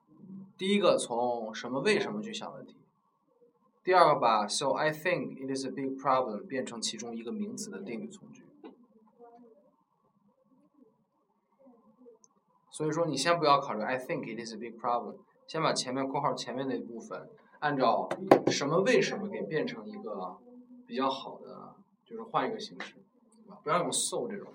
[0.59, 2.77] 第一个从什么为什么去想问题，
[3.83, 8.43] 第二个把 so I think it is a big problem 变成其中一个名词的定语从句。
[12.70, 15.16] 所以说你先不要考虑 I think it is a big problem，
[15.47, 17.31] 先把前面括号前面那部分
[17.63, 18.09] 按照
[18.49, 20.37] 什么为什么给变成一个
[20.85, 22.97] 比较好的，就是换一个形式，
[23.63, 24.53] 不要用 so 这种。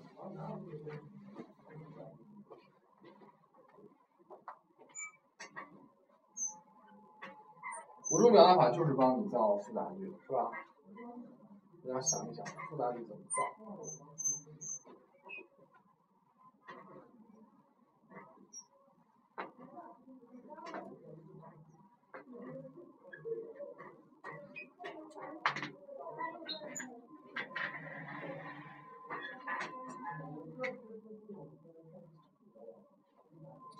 [8.10, 10.50] 五种表达法就是帮你造复杂句，是吧？
[11.86, 13.38] 大家想一想，复杂句怎么造？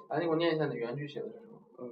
[0.09, 1.59] 来，你给我念一下你原句写的是什么？
[1.77, 1.87] 呃，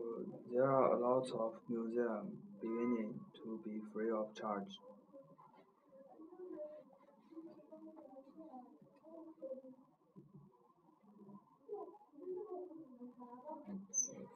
[0.52, 4.78] There are a lot of museums beginning to be free of charge.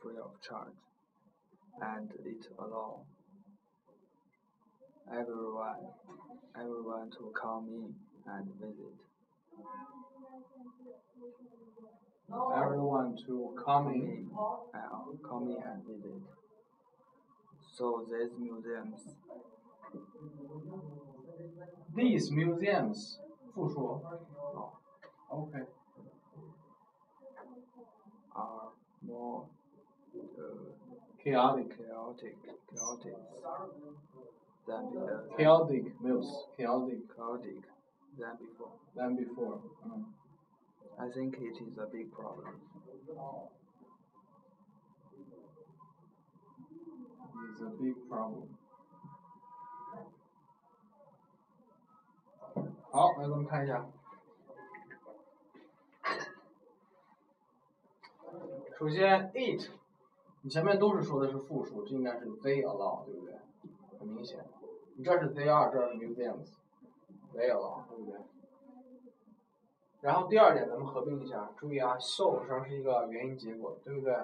[0.01, 0.75] Free of charge,
[1.81, 3.05] and it allow
[5.09, 5.93] everyone,
[6.53, 8.93] everyone to come in and visit.
[12.56, 14.30] everyone to coming
[14.74, 16.22] uh, coming and visit.
[17.76, 19.00] So these museums.
[21.96, 23.18] These museums.
[23.54, 24.00] 复说。
[24.54, 24.70] Oh.
[25.30, 25.64] Okay.
[28.34, 28.70] Are
[29.04, 29.44] more
[30.14, 30.20] uh,
[31.22, 32.36] chaotic, chaotic,
[32.72, 33.16] chaotic
[34.66, 34.82] than.
[35.36, 36.46] Chaotic, meals.
[36.56, 37.60] Chaotic, chaotic
[38.18, 38.72] than before.
[38.94, 39.60] Than before.
[39.86, 40.19] Mm.
[40.98, 42.60] I think it is a big problem.
[47.52, 48.48] It's a big problem。
[52.90, 53.86] 好，来咱们看一下。
[58.78, 59.70] 首先，it，
[60.42, 63.38] 你前面都是说的是复数，这应该是 they allow，对不对？
[63.98, 64.44] 很明显，
[64.96, 68.18] 你这是 they are，这是 museums，they allow，对不对？
[70.02, 74.16] 然后第二点，咱们合并一下，注意啊，so 上是一个原因结果，对不对？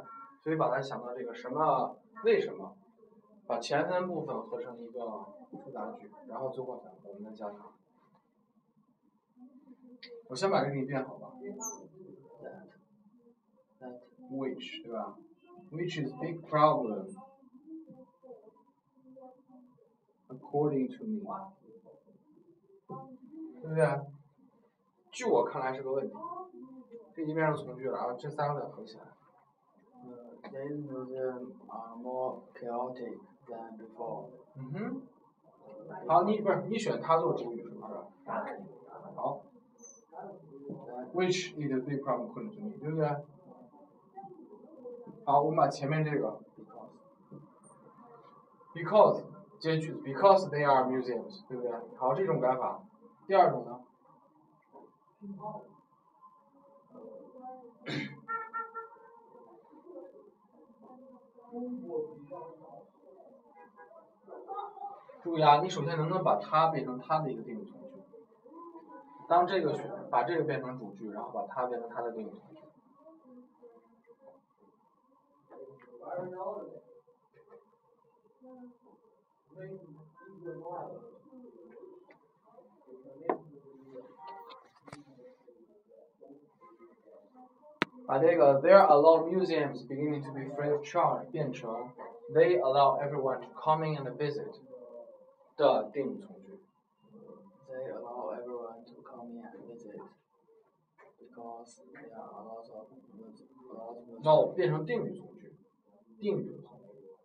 [0.43, 2.77] 所以把它想到这个什么为什么，
[3.47, 5.07] 把前三部分合成一个
[5.51, 7.73] 复杂句，然后最后咱我们再加它。
[10.29, 11.33] 我先把这个给你变好吧。
[12.43, 12.69] That,
[13.81, 14.01] that
[14.31, 15.17] which 对吧
[15.71, 17.15] ？Which is big problem
[20.29, 21.21] according to me，
[23.61, 24.16] 对不对？
[25.17, 26.15] 据我看来是个问题，
[27.15, 29.05] 这已经变成从句了啊，这三个得合起来。
[30.05, 33.17] Uh, these museums are more chaotic
[33.49, 34.27] than before.
[34.57, 35.01] 嗯哼。
[36.07, 37.87] 好，你不是你选它做主语是不是？
[39.15, 39.41] 好。
[41.15, 43.09] Which is a big problem according to me，对不对？
[45.25, 46.39] 好，我们把前面这个
[48.75, 49.23] because
[49.59, 51.73] 接句子，because they are museums，对不对？
[51.97, 52.83] 好，这种改法。
[53.27, 53.81] 第二种呢？
[65.23, 67.87] 注意啊，你首先能不能把它变成它的一个定语从句？
[69.27, 72.61] 当这个选，把这个变成主句，然后把它变成它的定语从句。
[88.06, 91.92] 把这个 There are a lot of museums beginning to be free of charge 变成
[92.34, 94.60] They allow everyone to come in and visit
[95.56, 96.60] 的定语从句。
[97.70, 100.00] They allow everyone to come in and visit
[101.20, 105.56] because there are a lot of muse- a lot of no 变成定语从句，
[106.20, 107.16] 定语从句。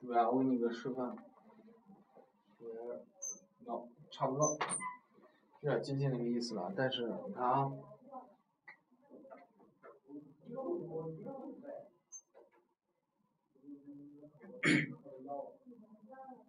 [0.00, 1.16] 注意啊，我给你个示范。
[3.64, 4.56] no，差不多，
[5.60, 6.72] 有点接近那个意思了。
[6.76, 7.72] 但是你看啊。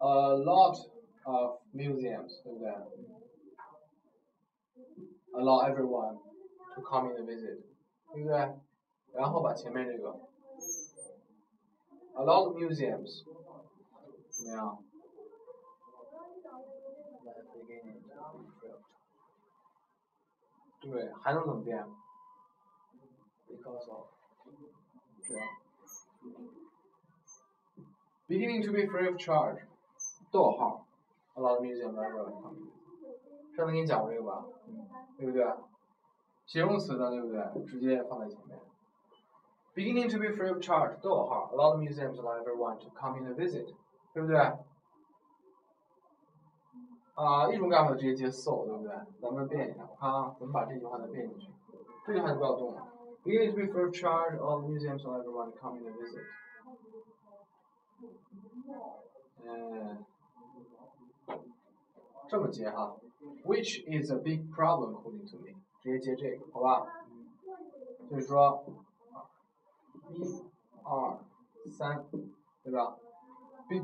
[0.00, 0.76] A lot
[1.24, 2.70] of museums, 对不对？
[5.32, 6.16] Allow everyone
[6.74, 7.58] to come in and visit，
[8.12, 8.54] 对不对？
[9.12, 10.10] 然后把前面这个，
[12.14, 13.24] A lot of museums，
[14.30, 14.78] 怎么样？
[20.80, 21.84] 对，还能怎么变
[23.52, 24.06] ？Because of，
[25.22, 25.46] 这样。
[28.28, 29.62] Beginning to be free of charge，
[30.30, 30.86] 逗号，
[31.34, 32.42] a lot of museums are running。
[33.56, 34.44] 上次给你讲过这个吧，
[35.16, 35.44] 对不对？
[36.46, 37.64] 形容词呢，对不对？
[37.64, 38.58] 直接放在前面。
[39.74, 43.74] Beginning to be free of charge，逗号，a lot of museums allow everyone to come in and visit，
[44.12, 44.38] 对不对？
[47.14, 48.92] 啊，一种干法直接接 so，对不对？
[49.20, 51.50] 咱们变一下，我看啊，怎么把这句话再变进去？
[52.06, 52.86] 这句话就不要动了。
[53.24, 56.24] Beginning to be free of charge, all museums allow everyone to come in and visit。
[59.44, 60.04] 嗯，
[62.28, 62.96] 这么接哈，
[63.44, 66.86] Which is a big problem according to me，直接接这个，好吧？
[68.10, 68.64] 就是说，
[70.10, 70.22] 一、
[70.84, 71.18] 二、
[71.70, 72.04] 三，
[72.62, 72.96] 对吧？
[73.68, 73.76] Be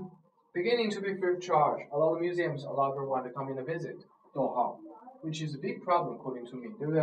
[0.52, 1.86] beginning to be free of charge.
[1.90, 4.06] A lot of museums allow everyone to come in and visit.
[4.32, 4.78] 逗号，
[5.22, 7.00] which is a big problem according to me，对不对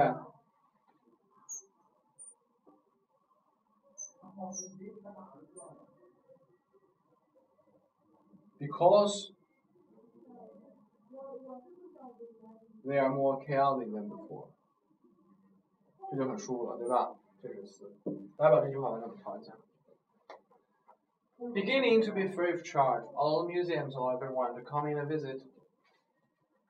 [8.60, 9.32] ？because
[12.86, 14.48] they are more chaotic than before，
[16.10, 17.16] 这就很舒服了，对吧？
[17.42, 17.92] 这是四，
[18.38, 19.54] 来把这句话再给我调一下。
[21.40, 25.42] Beginning to be free of charge, all museums allow everyone to come in and visit,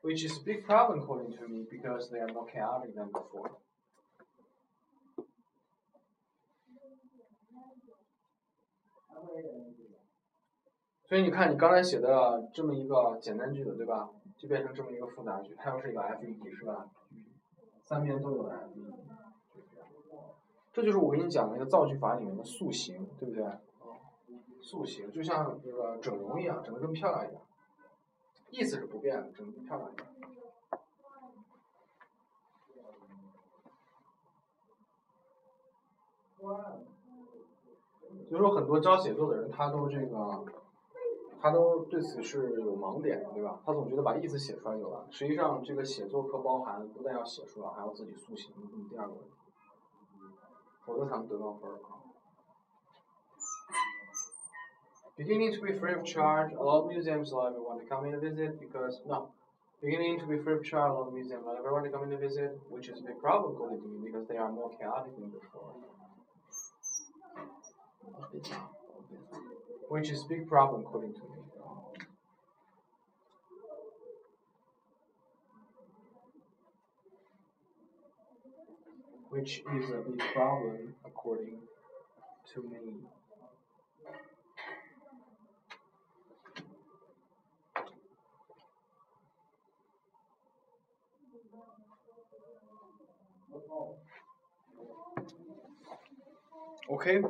[0.01, 3.51] which is a big problem according to me because they are more chaotic than before.
[11.04, 14.10] 所以你看，你刚才写的这么一个简单句子，对吧？
[14.36, 16.90] 就变成这么一个复杂句，它又是一个 FED，是吧？
[17.84, 18.94] 三边都有 FED，
[20.72, 23.46] 这就是我给你讲的那个造句法里面的塑形，对不对？
[24.60, 27.40] 塑形就像这个整容一样，整得更漂亮一点，
[28.50, 30.08] 意思是不变，整得更漂亮一点。
[38.28, 40.44] 所以说，很多教写作的人，他都这个。
[41.38, 43.60] 他都对此是有盲点的，对吧？
[43.64, 45.06] 他总觉得把意思写出来就完。
[45.12, 49.30] 实际上，这个写作课包含不但要写出来，还要自己塑形，这是第二个问题，
[50.84, 52.02] 否则才能得到分儿啊。
[55.16, 58.20] Beginning to be free of charge, a lot of museums allow everyone to come in and
[58.20, 59.28] visit because no.
[59.80, 62.12] Beginning to be free of charge, a lot of museums allow everyone to come in
[62.12, 65.14] and visit, which is a big problem going to be because they are more chaotic
[65.14, 65.74] than before
[69.88, 71.26] which is big problem according to me.
[79.30, 81.58] Which is a big problem according
[82.54, 83.06] to me.
[96.90, 97.20] Okay.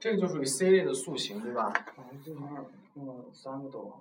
[0.00, 1.72] 这个就属于 C 类的塑形，对吧？
[2.24, 4.00] 这里面用了三个逗号。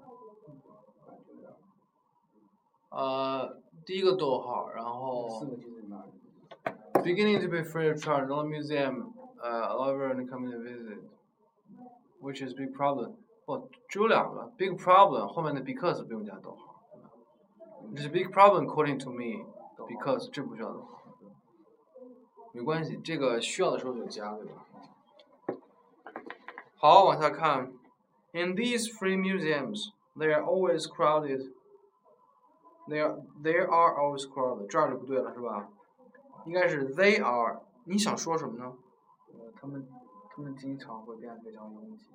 [2.90, 5.28] 呃，第一个逗号，然后。
[5.30, 6.00] 四个句子里面。
[7.04, 11.00] Beginning to be free of charge, no museum, uh, allow everyone to come in and visit,
[12.20, 13.16] which is big problem.
[13.46, 16.84] 哦，只有两个，big problem 后面的 because 不用加逗号。
[17.96, 19.46] 这是 big problem according to me,
[19.88, 21.02] because 这不需要逗号。
[22.52, 24.66] 没关系，这个需要的时候就加，对吧？
[26.77, 27.73] 好，往下看。
[28.33, 31.53] In these free museums, they are always crowded.
[32.89, 34.67] They are, they are always crowded.
[34.69, 35.69] 这儿就不对了，是吧？
[36.47, 37.61] 应该是 they are。
[37.85, 38.73] 你想说什么呢？
[39.33, 39.87] 呃，他们，
[40.35, 42.07] 他们经常会变得非常拥挤。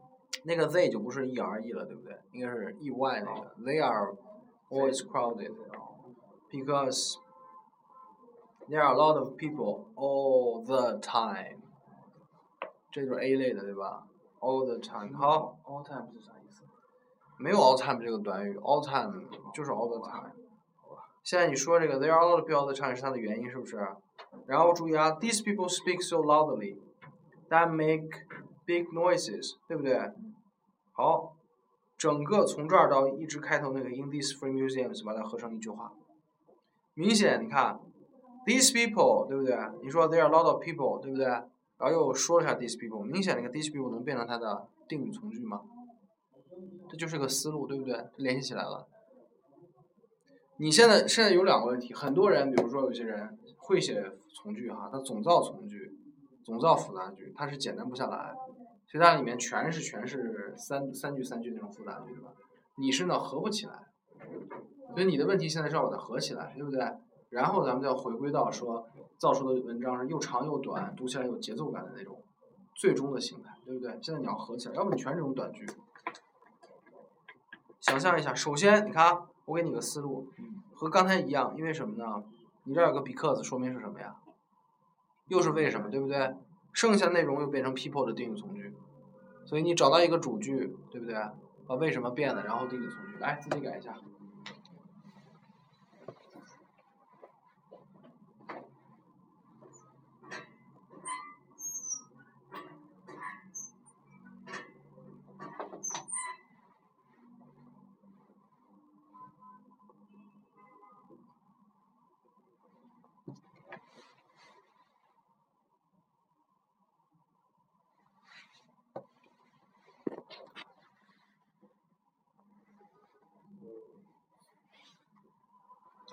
[0.43, 2.17] 那个 they 就不是 e r e 了，对不对？
[2.31, 3.55] 应该是 e y 那个。
[3.63, 4.15] They are
[4.69, 5.51] always crowded
[6.51, 7.15] because
[8.67, 11.61] there are a lot of people all the time.
[12.91, 14.07] 这就是 A 类的，对吧
[14.42, 16.64] ？All the time，好，all time 是啥意思？
[17.38, 19.22] 没有 all time 这个短语，all time
[19.54, 20.32] 就是 all the time。
[21.22, 23.76] 现在你说这个 there are a lot of people all the time 是它的原因，是不是？
[24.46, 26.76] 然后注意啊，these people speak so loudly
[27.48, 28.08] that make
[28.66, 30.10] big noises，对不对？
[30.92, 31.36] 好，
[31.96, 35.92] 整个从这儿到一直开头那个 in these free museums 把它合成一句话。
[36.94, 37.78] 明显你看
[38.44, 39.56] ，these people 对不对？
[39.82, 41.26] 你说 there are a lot of people 对不对？
[41.82, 45.62] 然后又说了一下 these people，明显那个 these people 能变成它的定语从句吗？
[46.88, 48.06] 这就是个思路，对不对？
[48.18, 48.86] 联系起来了。
[50.58, 55.98] 你现在现在有两个问题，很多人，比如说有些人会写从句哈，他总造从句，
[56.44, 58.32] 总造复杂句，他是简单不下来，
[58.86, 62.32] 所以它里面全是全是三三句三句那种复杂句，是吧？
[62.78, 63.72] 你是呢合不起来，
[64.94, 66.80] 所以你的问题现在是要把它合起来，对不对？
[67.32, 72.22] 然后咱们就要回归到说造出的文章是又长又短，读起来有节奏感的那种
[72.74, 73.98] 最终的形态，对不对？
[74.02, 75.66] 现在你要合起来，要不你全是这种短句。
[77.80, 80.28] 想象一下，首先你看啊，我给你个思路，
[80.74, 82.22] 和刚才一样，因为什么呢？
[82.64, 84.14] 你这儿有个 because，说明是什么呀？
[85.28, 86.36] 又是为什么，对不对？
[86.74, 88.74] 剩下内容又变成 people 的定语从句，
[89.46, 91.16] 所以你找到一个主句，对不对？
[91.66, 93.94] 把为什么变了，然后定语从句，来自己改一下。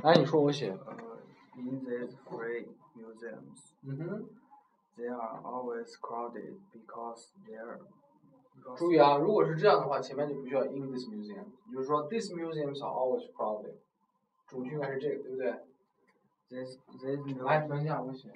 [0.09, 0.71] 来，你说我写。
[0.71, 0.97] 呃，
[1.57, 2.67] in these free
[2.97, 4.29] museums, 嗯哼。
[4.97, 7.79] they are always crowded because they're
[8.77, 13.75] 注意啊，如果是这样的话，前面就不需要 in this museum，也就是说 these museums are always crowded。
[14.47, 15.53] 主句应该是这个，对不对？
[16.51, 16.79] these
[17.25, 18.33] these 来， museums 等一下，我写。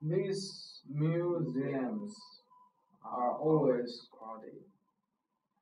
[0.00, 2.14] These museums
[3.02, 4.62] are always crowded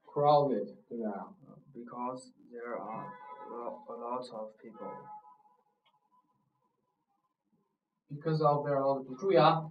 [0.06, 1.34] crowded，对不对啊？
[1.74, 4.87] because there are lo- A lot of people.
[8.09, 9.03] Because of their lot.
[9.17, 9.69] 注意啊，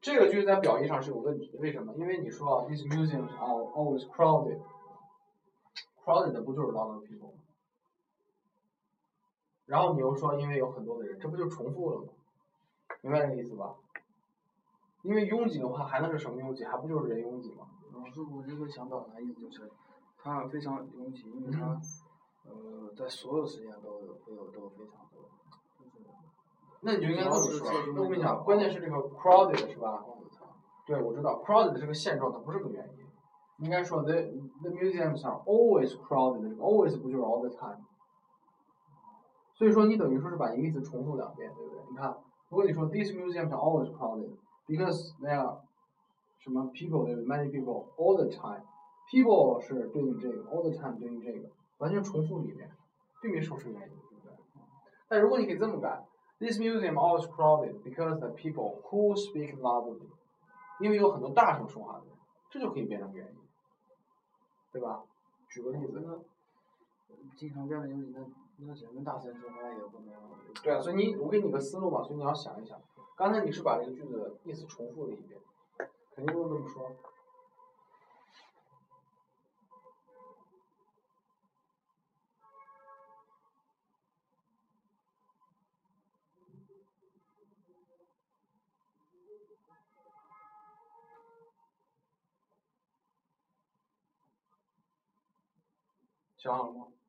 [0.00, 1.94] 这个句子在表意上是有问题的，为什么？
[1.94, 7.38] 因为你说啊，these museums are always crowded，crowded 不就是 lot of people 吗？
[9.66, 12.08] 然后你又说因为有很多的人，这不就重复了吗？
[13.02, 13.74] 明白这个意思吧？
[15.02, 16.62] 因为拥挤的话还能是什么拥挤？
[16.64, 17.66] 还不就是人拥挤吗？
[17.92, 19.72] 老师，我这个想表达意思就是，
[20.18, 21.80] 它非常拥挤，因为它，
[22.50, 25.28] 呃，在所有时间都有会有都非常多，
[26.82, 27.70] 那你就应该这么说。
[27.94, 30.04] 那我跟你讲，关键是这个 crowded 是吧？
[30.86, 37.78] 对，我知道 crowded 这个现状它不是个原因，应该说 the the museums are always crowded，always 不就是 all the time？
[39.54, 41.80] 所以说你等于说是把一个意思重复两遍，对不对？
[41.90, 42.16] 你看，
[42.48, 44.30] 如果你说 these museums are always crowded
[44.66, 45.58] because they are
[46.38, 51.50] 什么 people 对不对？many people all the time，people 是对应这个，all the time 对应这个，
[51.80, 52.70] 完全重复一遍，
[53.20, 54.32] 并没说是原因，对不对？
[55.08, 56.06] 但如果你可以这么改
[56.38, 60.08] ，this museum always crowded because the people who speak loudly，
[60.78, 62.14] 因为有很多大声说话的人，
[62.48, 63.34] 这就可以变成原因，
[64.72, 65.02] 对吧？
[65.48, 68.20] 举个例子，那经常变得拥挤，那
[68.58, 70.14] 那人们大声说话也不能。
[70.62, 72.80] 对啊，所以你我给你个思路嘛，所以你要想一想，
[73.16, 75.40] 刚才你是把这个句子意思重复了一遍，
[76.14, 76.90] 肯定不能这么说。
[96.42, 96.99] 想好了吗？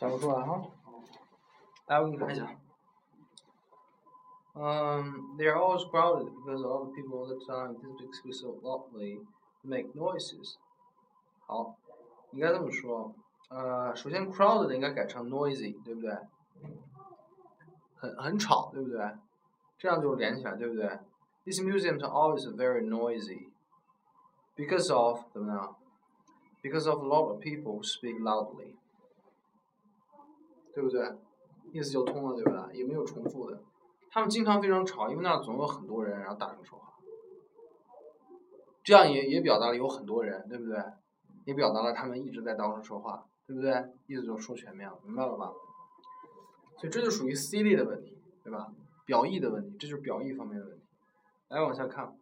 [0.00, 0.62] 想不出来哈。
[1.86, 2.46] 来，我给你看一下。
[4.54, 7.74] Um, they are always crowded because all the people all the time.
[7.74, 9.20] This makes me so loudly
[9.62, 10.56] make noises.
[11.46, 11.76] 好，
[12.32, 13.12] 应该这么说。
[13.48, 16.18] 呃，首先 crowded 应该改成 noisy，对不对？
[17.96, 19.14] 很很吵，对不对？
[19.78, 20.86] 这样就连起来，对不对？
[21.44, 23.50] These museums are always very noisy
[24.56, 25.76] because of 怎么样？
[26.62, 28.74] Because of a lot of people speak loudly，
[30.73, 31.17] 对不对？
[31.71, 32.77] 意思就通了，对不对？
[32.77, 33.61] 也没有重复的。
[34.09, 36.93] 他们经常非常吵，因为那总有很多人，然后大声说话。
[38.83, 40.83] 这样也也表达了有很多人，对不对？
[41.45, 43.71] 也表达了他们一直在大声说话，对不对？
[44.07, 45.51] 意思就说全面了，明白了吧？
[46.77, 48.73] 所以这就属于 C 类的问题，对吧？
[49.05, 50.83] 表意的问题，这就是表意方面的问题。
[51.47, 52.17] 来往下看。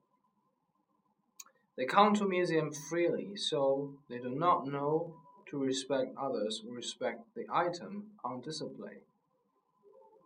[1.75, 5.11] They come to museum freely, so they do not know
[5.50, 9.02] to respect others or respect the item on display.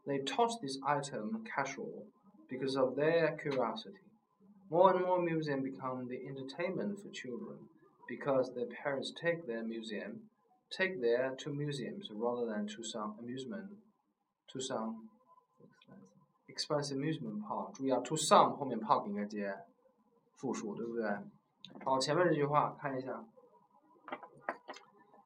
[0.06, 2.06] They touch this item casual
[2.48, 3.98] because of their curiosity.
[4.70, 7.59] More and more museums become the entertainment for children
[8.09, 10.30] because their parents take their museum,
[10.70, 13.70] take their to museums rather than to some amusement,
[14.52, 15.09] to some
[16.48, 17.74] expensive amusement park.
[17.74, 19.54] 注意啊，to some 后面 park 应该接
[20.36, 21.06] 复数，对不对？
[21.84, 23.24] 好，前面这句话看一下。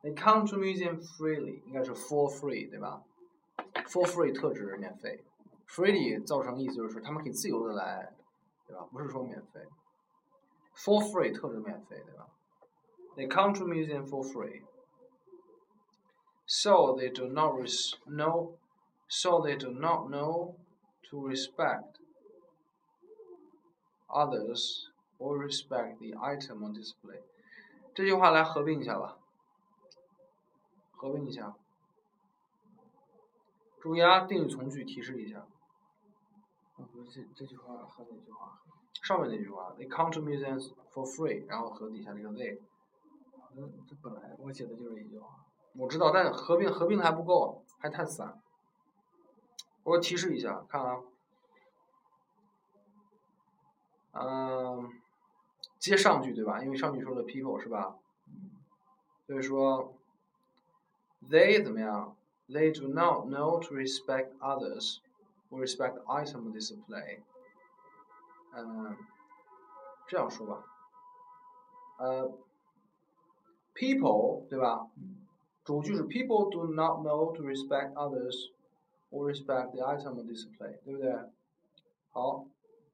[0.02, 3.02] They come to museum freely，应该是 for free，对吧？
[3.86, 5.24] For free 特指免费，
[5.68, 8.12] freely 造成意思就是他们可以自由的来，
[8.66, 8.86] 对吧？
[8.90, 9.60] 不是说免费。
[10.74, 12.28] For free 特指免费，对吧？
[13.14, 14.62] They come to museum for free,
[16.46, 18.56] so they do not res know,
[19.06, 20.56] so they do not know
[21.10, 22.00] to respect
[24.08, 27.20] others or respect the item on display。
[27.94, 29.18] 这句话来合并一下吧，
[30.97, 31.55] 合并一下。
[33.79, 35.47] 注意啊，定语从句提示一下。
[36.75, 38.59] 不是这句话和哪句话？
[39.01, 42.59] 上面那句话，They come to museums for free，然后和底下这个 they。
[43.55, 45.45] 那这本来我写的就是一句话。
[45.75, 48.41] 我知道，但合并合并的还不够，还太散。
[49.83, 51.03] 我提示一下，看啊。
[54.13, 54.89] 嗯，
[55.79, 56.63] 接上句对吧？
[56.63, 57.95] 因为上句说的 people 是吧？
[59.25, 59.96] 所以说
[61.28, 62.16] ，they 怎么样？
[62.48, 65.00] They do not know to respect others
[65.50, 67.20] or respect item display。
[68.54, 68.96] 嗯，
[70.06, 70.64] 这样说吧。
[71.98, 72.30] 呃，
[73.74, 74.88] people 对吧？
[75.64, 78.50] 主句是 people do not know to respect others
[79.10, 81.30] or respect the item display，对不对？
[82.10, 82.46] 好，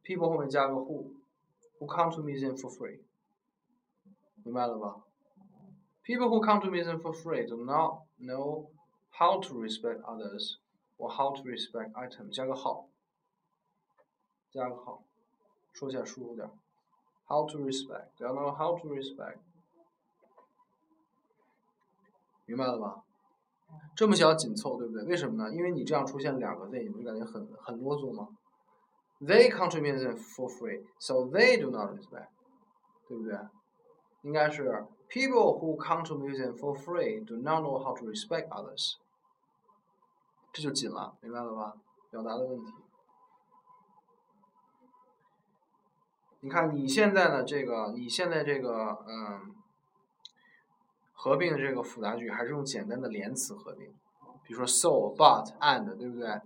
[0.04, 3.00] people 后面加个 who，who come to museum for free，
[4.44, 5.02] 明白了吧？
[6.04, 8.70] People who come to museum for free do not know
[9.10, 10.58] how to respect others
[10.96, 12.86] or how to respect item，加个 how，
[14.50, 15.00] 加个 how，
[15.72, 16.48] 说起来舒服点。
[17.26, 19.36] How to respect，要 know how to respect，
[22.46, 23.04] 明白了吧？
[23.94, 25.04] 这么小紧凑，对不对？
[25.04, 25.54] 为什么呢？
[25.54, 28.28] 因为你这样出现两个 they，你不是感觉很很啰嗦吗？
[29.20, 32.28] They come to museum for free, so they do not respect，
[33.06, 33.38] 对不对？
[34.22, 38.95] 应该是 people who come to museum for free do not know how to respect others。
[40.51, 41.75] 这就紧了，明白了吧？
[42.09, 42.73] 表达的问题。
[46.39, 49.55] 你看你现在的这个，你现在这个，嗯，
[51.13, 53.93] 合并的这个复杂句还是用简单的连词合并，
[54.43, 56.41] 比如说 so、but、and，对不对？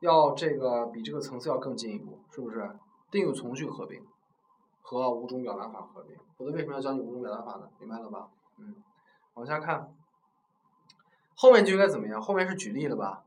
[0.00, 2.76] 要这个比这个层次要更进一步，是不是？
[3.10, 4.04] 定语从句合并
[4.92, 7.68] 和五种表达法合并，否则为什么要教你五种表达法呢？
[7.78, 8.28] 明白了吧？
[8.58, 8.74] 嗯，
[9.34, 9.90] 往下看。
[11.34, 12.20] 后面就应该怎么样？
[12.20, 13.24] 后面是举例了吧？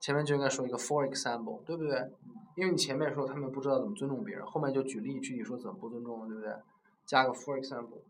[0.00, 2.10] 前面就应该说一个 for example，对不对？
[2.56, 6.56] 因为你前面说他们不知道怎么尊重别人，后面就举例具体说怎么不尊重了，对不对？
[7.04, 8.00] 加个 for example。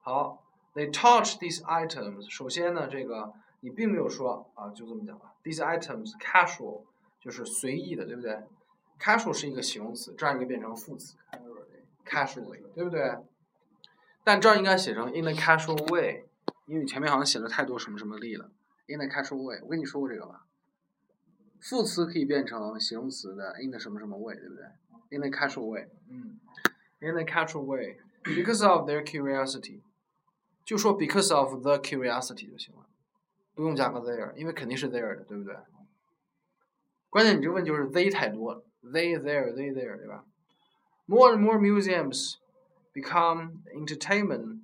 [0.00, 0.42] 好
[0.74, 2.28] ，they touch these items。
[2.28, 5.32] 首先呢，这个你并没有说啊，就这么讲吧。
[5.44, 6.82] These items casual
[7.20, 8.42] 就是随意的，对不对
[9.02, 11.16] ？Casual 是一个形容词，这儿应该变成副词
[12.06, 13.18] ，casually，对不对？
[14.22, 16.28] 但这儿应该写成 in a casual way。
[16.66, 18.52] 因为你前面好像写了太多什么什么力了
[18.86, 20.46] ，in a casual way，我跟你说过这个吧？
[21.60, 24.64] 副词可以变成形容词的 in 的什么什么 way，对不对
[25.10, 26.38] ？in a casual way，嗯
[27.00, 29.82] ，in a casual way，because of their curiosity，
[30.64, 32.86] 就说 because of the curiosity 就行了，
[33.54, 35.56] 不用加个 there，因为肯定是 there 的，对不对？
[37.10, 40.23] 关键你这个问就是 they 太多了 ，they there，they there，对吧？
[41.07, 42.35] More and more museums
[42.93, 44.59] become entertainment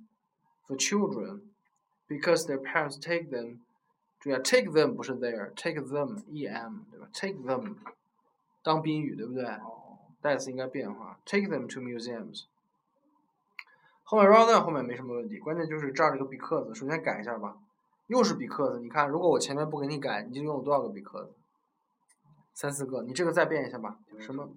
[0.66, 1.40] for children。
[2.06, 3.60] because their parents take them，
[4.20, 7.08] 注意啊，take them 不是 their，take them，e m 对吧？
[7.14, 7.76] take them
[8.62, 9.42] 当宾语对不对？
[9.44, 12.44] 哦，代词应该变化，take them to museums。
[14.02, 17.56] 后面 rather than 后面没什么问题，关键就是这儿这个 because，首先改一下吧，
[18.06, 21.30] 又是 because，你看如果我前面不给你改，你就用了多少个 because？
[22.59, 24.51] 三四个，你这个再变一下吧，什么？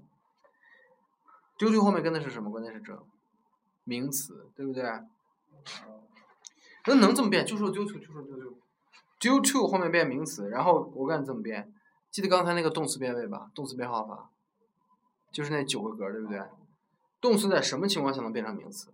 [1.57, 2.51] 丢 to 后面跟的是什么？
[2.51, 3.01] 关键是这
[3.85, 4.83] 名词，对不对？
[6.87, 7.47] 那能这么变？
[7.47, 8.21] 就说丢 to，就说
[9.21, 9.69] 丢 to。
[9.69, 11.73] 后面变名词，然后我告诉你怎么变。
[12.11, 13.53] 记得刚才那个动词变位吧？
[13.55, 14.31] 动词变化法，
[15.31, 16.43] 就是那九个格，对不对？
[17.21, 18.89] 动词在什么情况下能变成名词？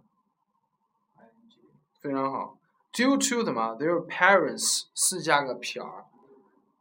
[2.02, 2.58] 非常好。
[2.92, 6.04] Due to 什么？Their parents 是加个撇儿，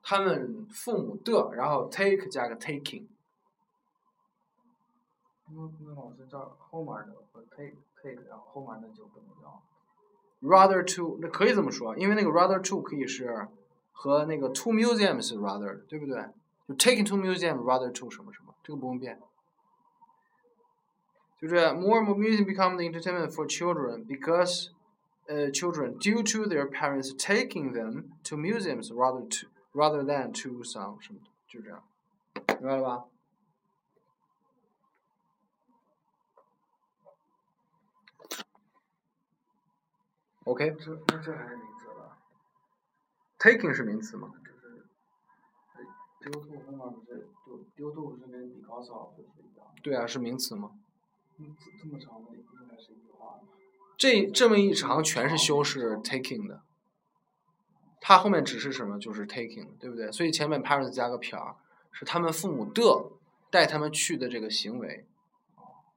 [0.07, 3.07] 他们父母的，然后 take 加个 taking。
[5.55, 9.62] 那那老师这儿后面的和 take take，然后后面的就不能要。
[10.40, 13.48] Rather to 那可以这么说，因为那个 rather to 可以是
[13.92, 16.24] 和那个 to museum 是 rather，对不对？
[16.66, 19.20] 就 taking to museum rather to 什么什么，这个不用变。
[21.40, 24.70] 就是 more and more museum become the entertainment for children because
[25.26, 30.63] 呃 children due to their parents taking them to museums rather to rather than to
[30.63, 31.84] some 什么的，就这样，
[32.59, 33.05] 明白了吧
[40.45, 42.17] ？OK，这那这还是名词吧
[43.38, 44.34] ？taking 是名词吗？
[44.43, 44.84] 就是
[46.21, 49.67] 丢丢兔后面不是丢丢兔不是跟 because of 是一样？
[49.84, 50.71] 对啊，是名词吗？
[51.38, 53.41] 嗯，这这么长的应该是一句话吧？
[53.95, 56.63] 这这么一长全是修饰 taking 的，
[58.08, 58.97] 它后面只是什么？
[58.97, 60.10] 就是 taking，对不对？
[60.14, 61.58] 所以前面 parents 加个撇儿，
[61.91, 63.12] 是他们父母的
[63.51, 65.05] 带他们去的这个行为，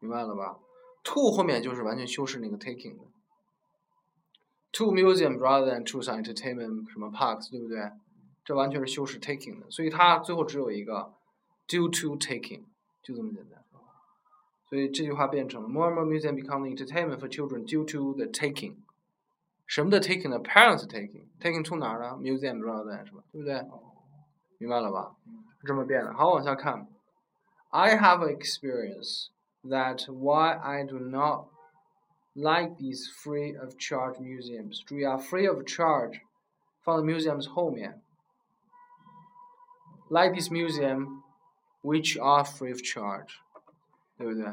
[0.00, 0.58] 明白了吧
[1.04, 3.04] ？to 后面就是完全修饰那个 taking 的。
[4.72, 7.92] To museum rather than to some entertainment 什么 parks，对不对？
[8.44, 11.14] 这完全是修饰 taking 的，所以它最后只有一个
[11.68, 12.62] due to taking，
[13.04, 13.62] 就这么简单。
[14.68, 18.78] 所以这句话变成了 more and more museum become the entertainment for children due to the taking。
[19.69, 20.39] 什么的 taking 呢？
[20.39, 22.17] parents taking，taking to 哪儿呢？
[22.19, 23.23] museum rather than 是吧？
[23.31, 23.65] 对不对？
[24.57, 25.15] 明白了吧？
[25.59, 26.13] 是这么变的。
[26.13, 26.87] 好，往下看。
[27.69, 29.29] I have an experience
[29.63, 31.47] that why I do not
[32.33, 34.83] like these free of charge museums。
[34.85, 36.21] 注意啊，free of charge
[36.81, 38.01] 放在 museums 后面。
[40.09, 41.23] Like this museum
[41.81, 43.39] which are free of charge。
[44.17, 44.45] 对不对？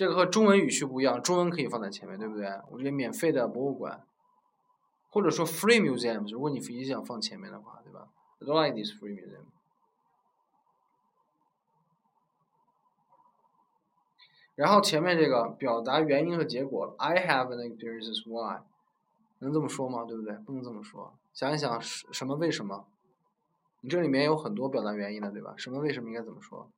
[0.00, 2.48] 这个和中文语序不一样，中文可以放在前面，对不对？
[2.70, 4.02] 我这免费的博物馆，
[5.10, 9.44] 或者说 free museum，如果你一想放前面的话，对吧？I don't like this free museum。
[14.54, 18.62] 然后前面这个表达原因和结果，I have an experience why，
[19.40, 20.06] 能这么说吗？
[20.06, 20.32] 对不对？
[20.32, 21.12] 不能这么说。
[21.34, 22.86] 想一想，什什么为什么？
[23.82, 25.52] 你这里面有很多表达原因的，对吧？
[25.58, 26.70] 什么为什么应该怎么说？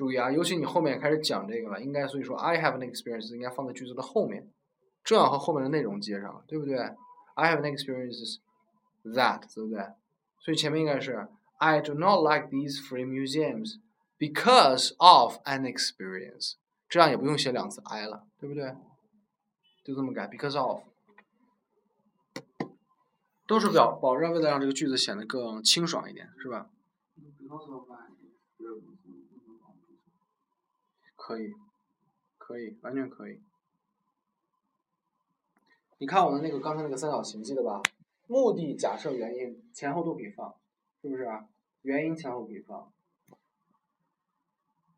[0.00, 4.50] 注意啊，尤其你后面开始讲这个了，应该所以说 I have an experience 应该放在句子的后面，
[5.04, 6.78] 这样和后面的内容接上，对不对
[7.34, 8.38] ？I have an experience
[9.04, 9.84] that，对不对？
[10.38, 11.28] 所以前面应该是
[11.58, 13.74] I do not like these free museums
[14.18, 16.54] because of an experience，
[16.88, 18.74] 这样也不用写两次 I 了，对不对？
[19.84, 20.80] 就这么改，because of，
[23.46, 26.70] 都是表保证为了让这个句子显得更清爽一点，是吧？
[31.20, 31.52] 可以，
[32.38, 33.38] 可以，完全可以。
[35.98, 37.82] 你看我的那个刚才那个三角形，记得吧？
[38.26, 40.54] 目的、假设、原因前后都可以放，
[41.02, 41.28] 是不是？
[41.82, 42.90] 原因前后可以放，